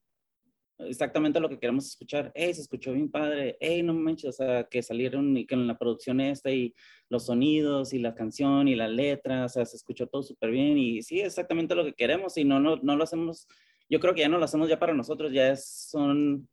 [0.77, 2.31] exactamente lo que queremos escuchar.
[2.35, 3.57] Hey, se escuchó bien padre.
[3.61, 6.73] Hey, no manches, o sea, que salieron y que en la producción esta y
[7.09, 10.77] los sonidos y la canción y la letra, o sea, se escuchó todo súper bien
[10.77, 13.47] y sí, exactamente lo que queremos y no, no, no lo hacemos,
[13.89, 16.49] yo creo que ya no lo hacemos ya para nosotros, ya es- son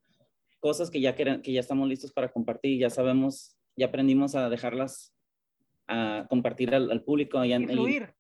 [0.61, 4.49] cosas que ya, quere- que ya estamos listos para compartir, ya sabemos, ya aprendimos a
[4.49, 5.13] dejarlas,
[5.89, 7.45] a compartir al, al público.
[7.45, 8.15] Y- Influir.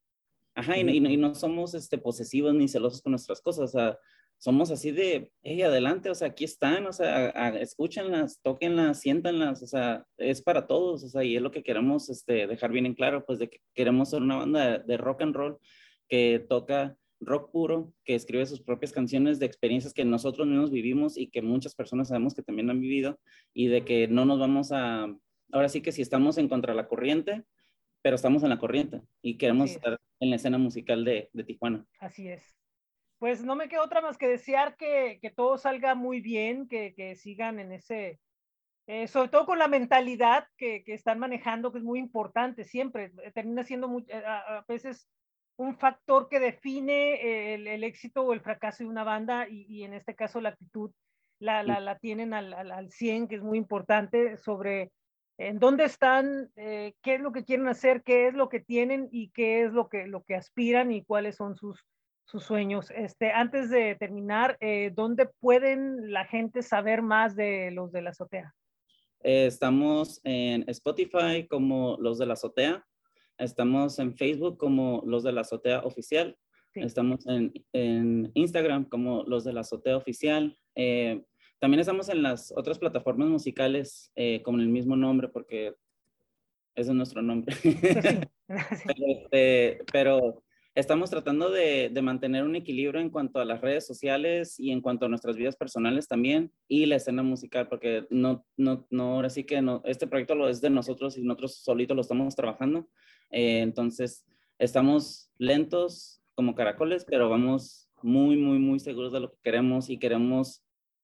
[0.55, 3.64] Ajá, y, no- y no- y no somos este, posesivos ni celosos con nuestras cosas,
[3.74, 3.98] o sea,
[4.38, 9.00] somos así de, hey, adelante, o sea, aquí están, o sea, a- a- escúchenlas, tóquenlas,
[9.00, 12.72] siéntanlas, o sea, es para todos, o sea, y es lo que queremos este, dejar
[12.72, 15.59] bien en claro, pues de que queremos ser una banda de, rock and roll
[16.09, 21.16] que toca rock puro, que escribe sus propias canciones de experiencias que nosotros mismos vivimos
[21.16, 23.20] y que muchas personas sabemos que también han vivido,
[23.55, 25.07] y de que no nos vamos a,
[25.53, 27.44] ahora sí que si estamos en contra la corriente,
[28.03, 31.86] pero estamos en la corriente y queremos estar en la escena musical de, de Tijuana.
[32.00, 32.55] Así es.
[33.18, 36.92] Pues no me queda otra más que desear que, que todo salga muy bien, que,
[36.94, 38.18] que sigan en ese,
[38.88, 43.12] eh, sobre todo con la mentalidad que, que están manejando, que es muy importante siempre.
[43.22, 45.09] eh, Termina siendo muy- eh, a, a veces
[45.57, 49.66] un factor que define eh, el, el éxito o el fracaso de una banda y,
[49.68, 50.90] y en este caso la actitud
[51.38, 54.90] la, la, la tienen al, al, al 100, que es muy importante, sobre
[55.39, 59.09] en dónde están, eh, qué es lo que quieren hacer, qué es lo que tienen
[59.11, 61.85] y qué es lo que, lo que aspiran y cuáles son sus,
[62.24, 62.91] sus sueños.
[62.95, 68.11] Este, antes de terminar, eh, ¿dónde pueden la gente saber más de los de la
[68.11, 68.55] azotea?
[69.24, 72.85] Eh, estamos en Spotify como Los de la Azotea,
[73.39, 76.37] estamos en Facebook como Los de la Azotea Oficial,
[76.74, 76.80] Sí.
[76.80, 80.59] estamos en, en Instagram como Los de la Azotea Oficial.
[80.74, 81.22] Eh,
[81.62, 85.76] también estamos en las otras plataformas musicales eh, con el mismo nombre porque
[86.74, 87.54] ese es nuestro nombre.
[87.54, 87.78] Sí.
[88.48, 90.42] Pero, este, pero
[90.74, 94.80] estamos tratando de, de mantener un equilibrio en cuanto a las redes sociales y en
[94.80, 99.30] cuanto a nuestras vidas personales también y la escena musical, porque no, no, no ahora
[99.30, 102.88] sí que no, este proyecto lo es de nosotros y nosotros solitos lo estamos trabajando.
[103.30, 104.26] Eh, entonces,
[104.58, 109.98] estamos lentos como caracoles, pero vamos muy, muy, muy seguros de lo que queremos y
[109.98, 110.62] queremos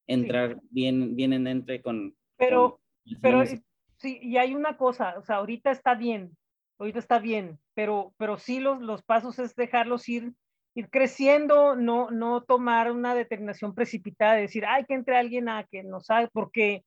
[0.09, 2.16] entrar bien, bien en entre con...
[2.36, 6.36] Pero, con pero sí, y hay una cosa, o sea, ahorita está bien,
[6.78, 10.32] ahorita está bien, pero, pero sí los, los pasos es dejarlos ir,
[10.74, 15.64] ir creciendo, no, no tomar una determinación precipitada, de decir, ay, que entre alguien a
[15.64, 16.84] que no sabe, porque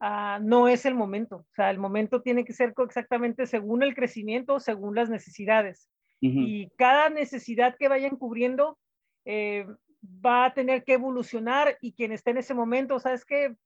[0.00, 1.36] ah, no es el momento.
[1.36, 5.88] O sea, el momento tiene que ser exactamente según el crecimiento, según las necesidades.
[6.20, 8.76] Y cada necesidad que vayan cubriendo
[9.24, 9.68] eh,
[10.04, 13.56] va a tener que evolucionar y quien esté en ese momento, ¿sabes qué?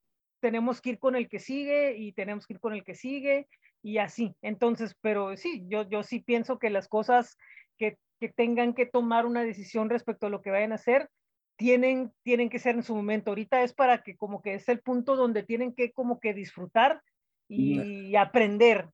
[0.41, 3.49] Tenemos que ir con el que sigue y tenemos que ir con el que sigue
[3.83, 4.35] y así.
[4.43, 7.37] Entonces, pero sí, yo, yo sí pienso que las cosas
[7.77, 11.09] que, que tengan que tomar una decisión respecto a lo que vayan a hacer,
[11.57, 13.31] tienen, tienen que ser en su momento.
[13.31, 17.03] Ahorita es para que como que es el punto donde tienen que como que disfrutar
[17.49, 18.89] y aprender.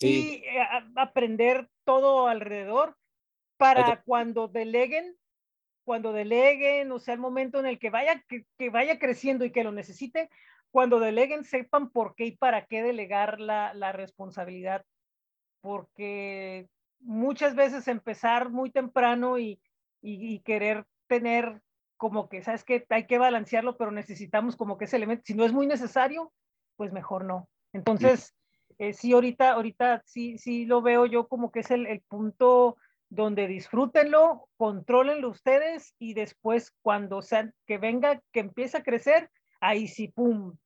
[0.00, 0.42] Sí.
[0.42, 2.96] Y eh, a- aprender todo alrededor
[3.56, 5.16] para Otra- cuando deleguen,
[5.88, 9.52] cuando deleguen, o sea, el momento en el que vaya, que, que vaya creciendo y
[9.52, 10.28] que lo necesite,
[10.70, 14.84] cuando deleguen sepan por qué y para qué delegar la, la responsabilidad.
[15.62, 16.68] Porque
[17.00, 19.62] muchas veces empezar muy temprano y,
[20.02, 21.62] y, y querer tener
[21.96, 25.22] como que, ¿sabes que Hay que balancearlo, pero necesitamos como que ese elemento.
[25.24, 26.34] Si no es muy necesario,
[26.76, 27.48] pues mejor no.
[27.72, 28.36] Entonces,
[28.76, 32.76] eh, sí, ahorita, ahorita sí, sí lo veo yo como que es el, el punto
[33.10, 39.30] donde disfrútenlo, contrólenlo ustedes y después cuando sean, que venga, que empiece a crecer,
[39.60, 40.56] ahí sí, pum,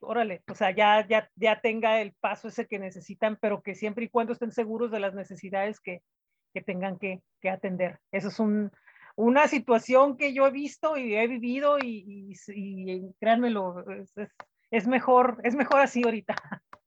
[0.00, 4.04] órale, o sea, ya, ya, ya tenga el paso ese que necesitan, pero que siempre
[4.04, 6.02] y cuando estén seguros de las necesidades que,
[6.52, 7.98] que tengan que, que atender.
[8.12, 8.70] Eso es un,
[9.16, 14.30] una situación que yo he visto y he vivido y, y, y créanmelo, es, es,
[14.70, 16.36] es, mejor, es mejor así ahorita.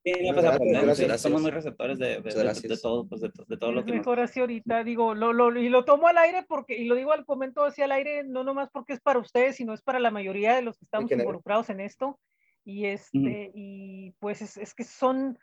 [0.04, 1.22] Sí, no, pues aprendemos, gracias.
[1.22, 3.92] somos muy receptores de, de, de- de todo, pues de, to- de todo lo que
[3.92, 4.00] nos...
[4.00, 7.12] mejor así ahorita, digo, lo, lo, y lo tomo al aire porque, y lo digo
[7.12, 10.10] al comento así al aire, no nomás porque es para ustedes, sino es para la
[10.10, 12.20] mayoría de los que estamos involucrados en esto.
[12.64, 15.38] Y este, y pues es, es que son,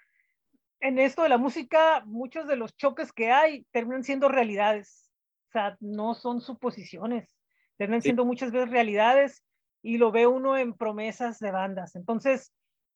[0.81, 5.11] en esto de la música, muchos de los choques que hay terminan siendo realidades.
[5.49, 7.37] O sea, no son suposiciones,
[7.77, 8.07] terminan Sí.
[8.09, 9.45] siendo muchas veces realidades
[9.83, 11.95] y lo ve uno en promesas de bandas.
[11.97, 12.53] Entonces,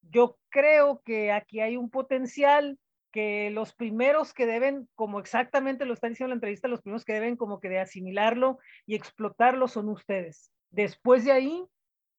[0.09, 2.77] yo creo que aquí hay un potencial
[3.11, 7.05] que los primeros que deben, como exactamente lo está diciendo en la entrevista, los primeros
[7.05, 10.51] que deben como que de asimilarlo y explotarlo son ustedes.
[10.71, 11.63] Después de ahí,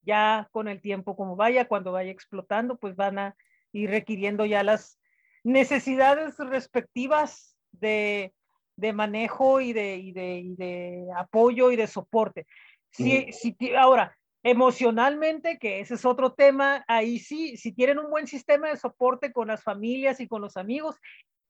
[0.03, 3.37] ya con el tiempo como vaya, cuando vaya explotando, pues van a
[3.73, 5.01] ir requiriendo ya las
[5.43, 8.33] necesidades respectivas de,
[8.77, 12.47] de manejo y de, y, de, y de apoyo y de soporte.
[12.91, 18.11] Si, si, ti- ahora, emocionalmente, que ese es otro tema, ahí sí, si tienen un
[18.11, 20.97] buen sistema de soporte con las familias y con los amigos,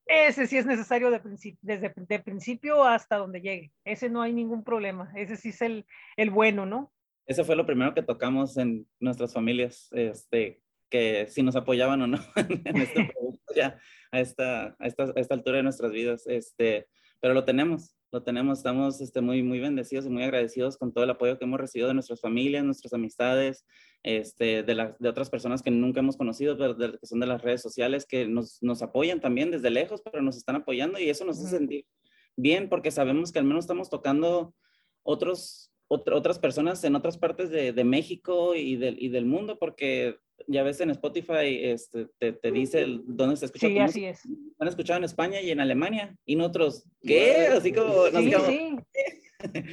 [0.07, 1.19] ese sí es necesario de
[1.61, 3.71] desde de principio hasta donde llegue.
[3.83, 5.11] Ese no hay ningún problema.
[5.15, 5.85] Ese sí es el,
[6.15, 6.93] el bueno, ¿no?
[7.25, 12.07] Eso fue lo primero que tocamos en nuestras familias, este, que si nos apoyaban o
[12.07, 13.77] no en este proyecto ya
[14.11, 16.87] a esta, a esta, a esta altura de nuestras vidas, este,
[17.25, 21.05] pero lo tenemos, lo tenemos, estamos este, muy, muy bendecidos y muy agradecidos con todo
[21.05, 23.65] el apoyo que hemos recibido de nuestras familias, nuestras amistades,
[24.03, 27.25] este, de, las de otras personas que nunca hemos conocido, pero de- que son de
[27.25, 31.09] las redes sociales, que nos, nos apoyan también desde lejos, pero nos están apoyando y
[31.09, 31.87] eso nos hace sentir
[32.35, 34.53] bien porque sabemos que al menos estamos tocando
[35.01, 39.57] otros, otra- otras personas en otras partes de, de México y del, y del mundo,
[39.57, 43.81] porque ya ves en Spotify este, te, te dice el- dónde se escucha Sí, tu
[43.81, 44.09] así música.
[44.09, 44.21] es.
[44.59, 47.47] Han escuchado en España y en Alemania y nosotros, ¿qué?
[47.47, 48.75] Así como Sí, quedamos, sí.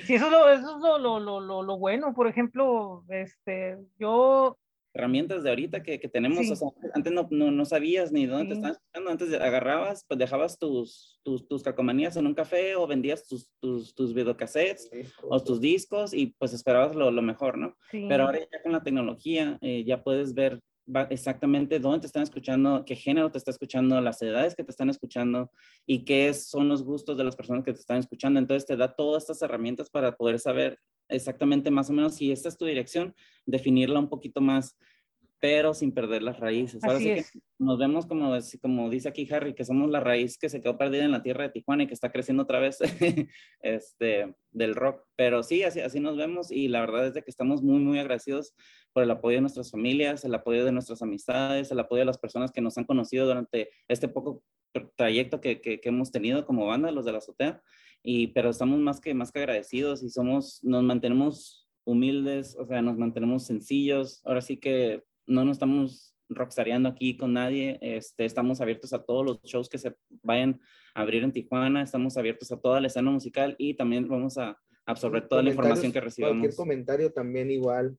[0.06, 2.12] Sí, eso es lo, eso es lo, lo, lo bueno.
[2.14, 4.58] Por ejemplo, este, yo,
[4.94, 6.52] herramientas de ahorita que, que tenemos, Sí.
[6.52, 8.58] o sea, antes no, no, no sabías ni dónde te Sí.
[8.58, 12.86] estaban escuchando, antes de- agarrabas, pues dejabas tus, tus, tus calcomanías en un café o
[12.86, 14.90] vendías tus, tus, tus videocassettes
[15.22, 17.76] o tus discos y pues esperabas lo, lo mejor, ¿no?
[17.90, 20.60] sí, Pero ahora ya con la tecnología eh, ya puedes ver
[21.10, 24.90] exactamente dónde te están escuchando, qué género te está escuchando, las edades que te están
[24.90, 25.50] escuchando
[25.86, 28.38] y qué son los gustos de las personas que te están escuchando.
[28.40, 30.78] Entonces te da todas estas herramientas para poder saber
[31.08, 33.14] exactamente más o menos si esta es tu dirección,
[33.46, 34.76] definirla un poquito más,
[35.42, 36.84] pero sin perder las raíces.
[36.84, 40.38] Ahora Así sí que nos vemos como, como dice aquí Harry, que somos la raíz
[40.38, 42.78] que se quedó perdida en la tierra de Tijuana y que está creciendo otra vez
[43.60, 45.04] este, del rock.
[45.16, 47.98] Pero sí, así, así nos vemos y la verdad es de que estamos muy, muy
[47.98, 48.54] agradecidos
[48.92, 52.18] por el apoyo de nuestras familias, el apoyo de nuestras amistades, el apoyo de las
[52.18, 56.46] personas que nos han conocido durante este poco tr- trayecto que, que, que hemos tenido
[56.46, 57.60] como banda, los de la azotea.
[58.04, 62.80] Y, pero estamos más que, más que agradecidos y somos, nos mantenemos humildes, o sea,
[62.80, 64.20] nos mantenemos sencillos.
[64.24, 67.78] Ahora sí que no nos estamos rockstareando aquí con nadie.
[67.80, 70.60] Este, estamos abiertos a todos los shows que se vayan
[70.94, 71.82] a abrir en Tijuana.
[71.82, 75.92] Estamos abiertos a toda la escena musical y también vamos a absorber toda la información
[75.92, 76.56] que Comentarios, Cualquier recibamos.
[76.56, 77.98] comentario también igual.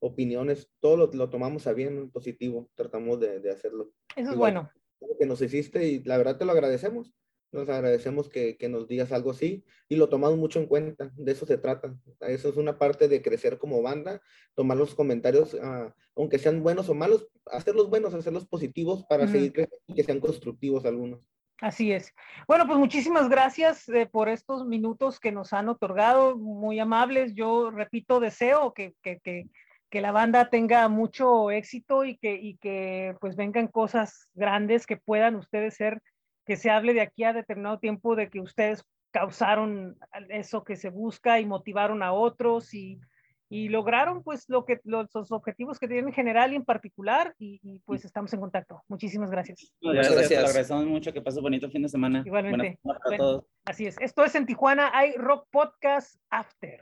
[0.00, 3.92] opiniones, todo lo, lo tomamos a bien, positivo, tratamos de, de hacerlo.
[4.16, 4.70] Eso es bueno.
[5.18, 7.14] que nos hiciste y la verdad te lo agradecemos.
[7.54, 11.12] Nos agradecemos que, que nos digas algo así y lo tomamos mucho en cuenta.
[11.14, 11.94] De eso se trata.
[12.20, 14.20] Eso es una parte de crecer como banda,
[14.56, 19.32] tomar los comentarios, ah, aunque sean buenos o malos, hacerlos buenos, hacerlos positivos para Ujú.
[19.32, 21.20] seguir creciendo y que sean constructivos algunos.
[21.60, 22.12] Así es.
[22.48, 27.34] Bueno, pues muchísimas gracias eh, por estos minutos que nos han otorgado, muy amables.
[27.34, 29.46] Yo repito, deseo que, que, que,
[29.88, 34.96] que la banda tenga mucho éxito y que, y que pues vengan cosas grandes que
[34.96, 36.02] puedan ustedes ser,
[36.44, 39.96] que se hable de aquí a determinado tiempo de que ustedes causaron
[40.28, 43.00] eso que se busca y motivaron a otros y,
[43.48, 47.32] y lograron pues lo que los, los objetivos que tienen en general y en particular
[47.38, 48.82] y, y, pues estamos en contacto.
[48.88, 49.72] Muchísimas gracias.
[49.80, 50.18] Muchas gracias.
[50.18, 50.44] Gracias.
[50.50, 51.12] agradecemos mucho.
[51.12, 52.22] Que pases bonito fin de semana.
[52.26, 52.78] Igualmente.
[52.82, 53.46] Buenas Bueno.
[53.64, 53.96] Así es.
[54.00, 56.80] Esto es en Tijuana hay Rock Podcast After.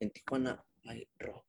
[0.00, 1.47] En Tijuana hay rock.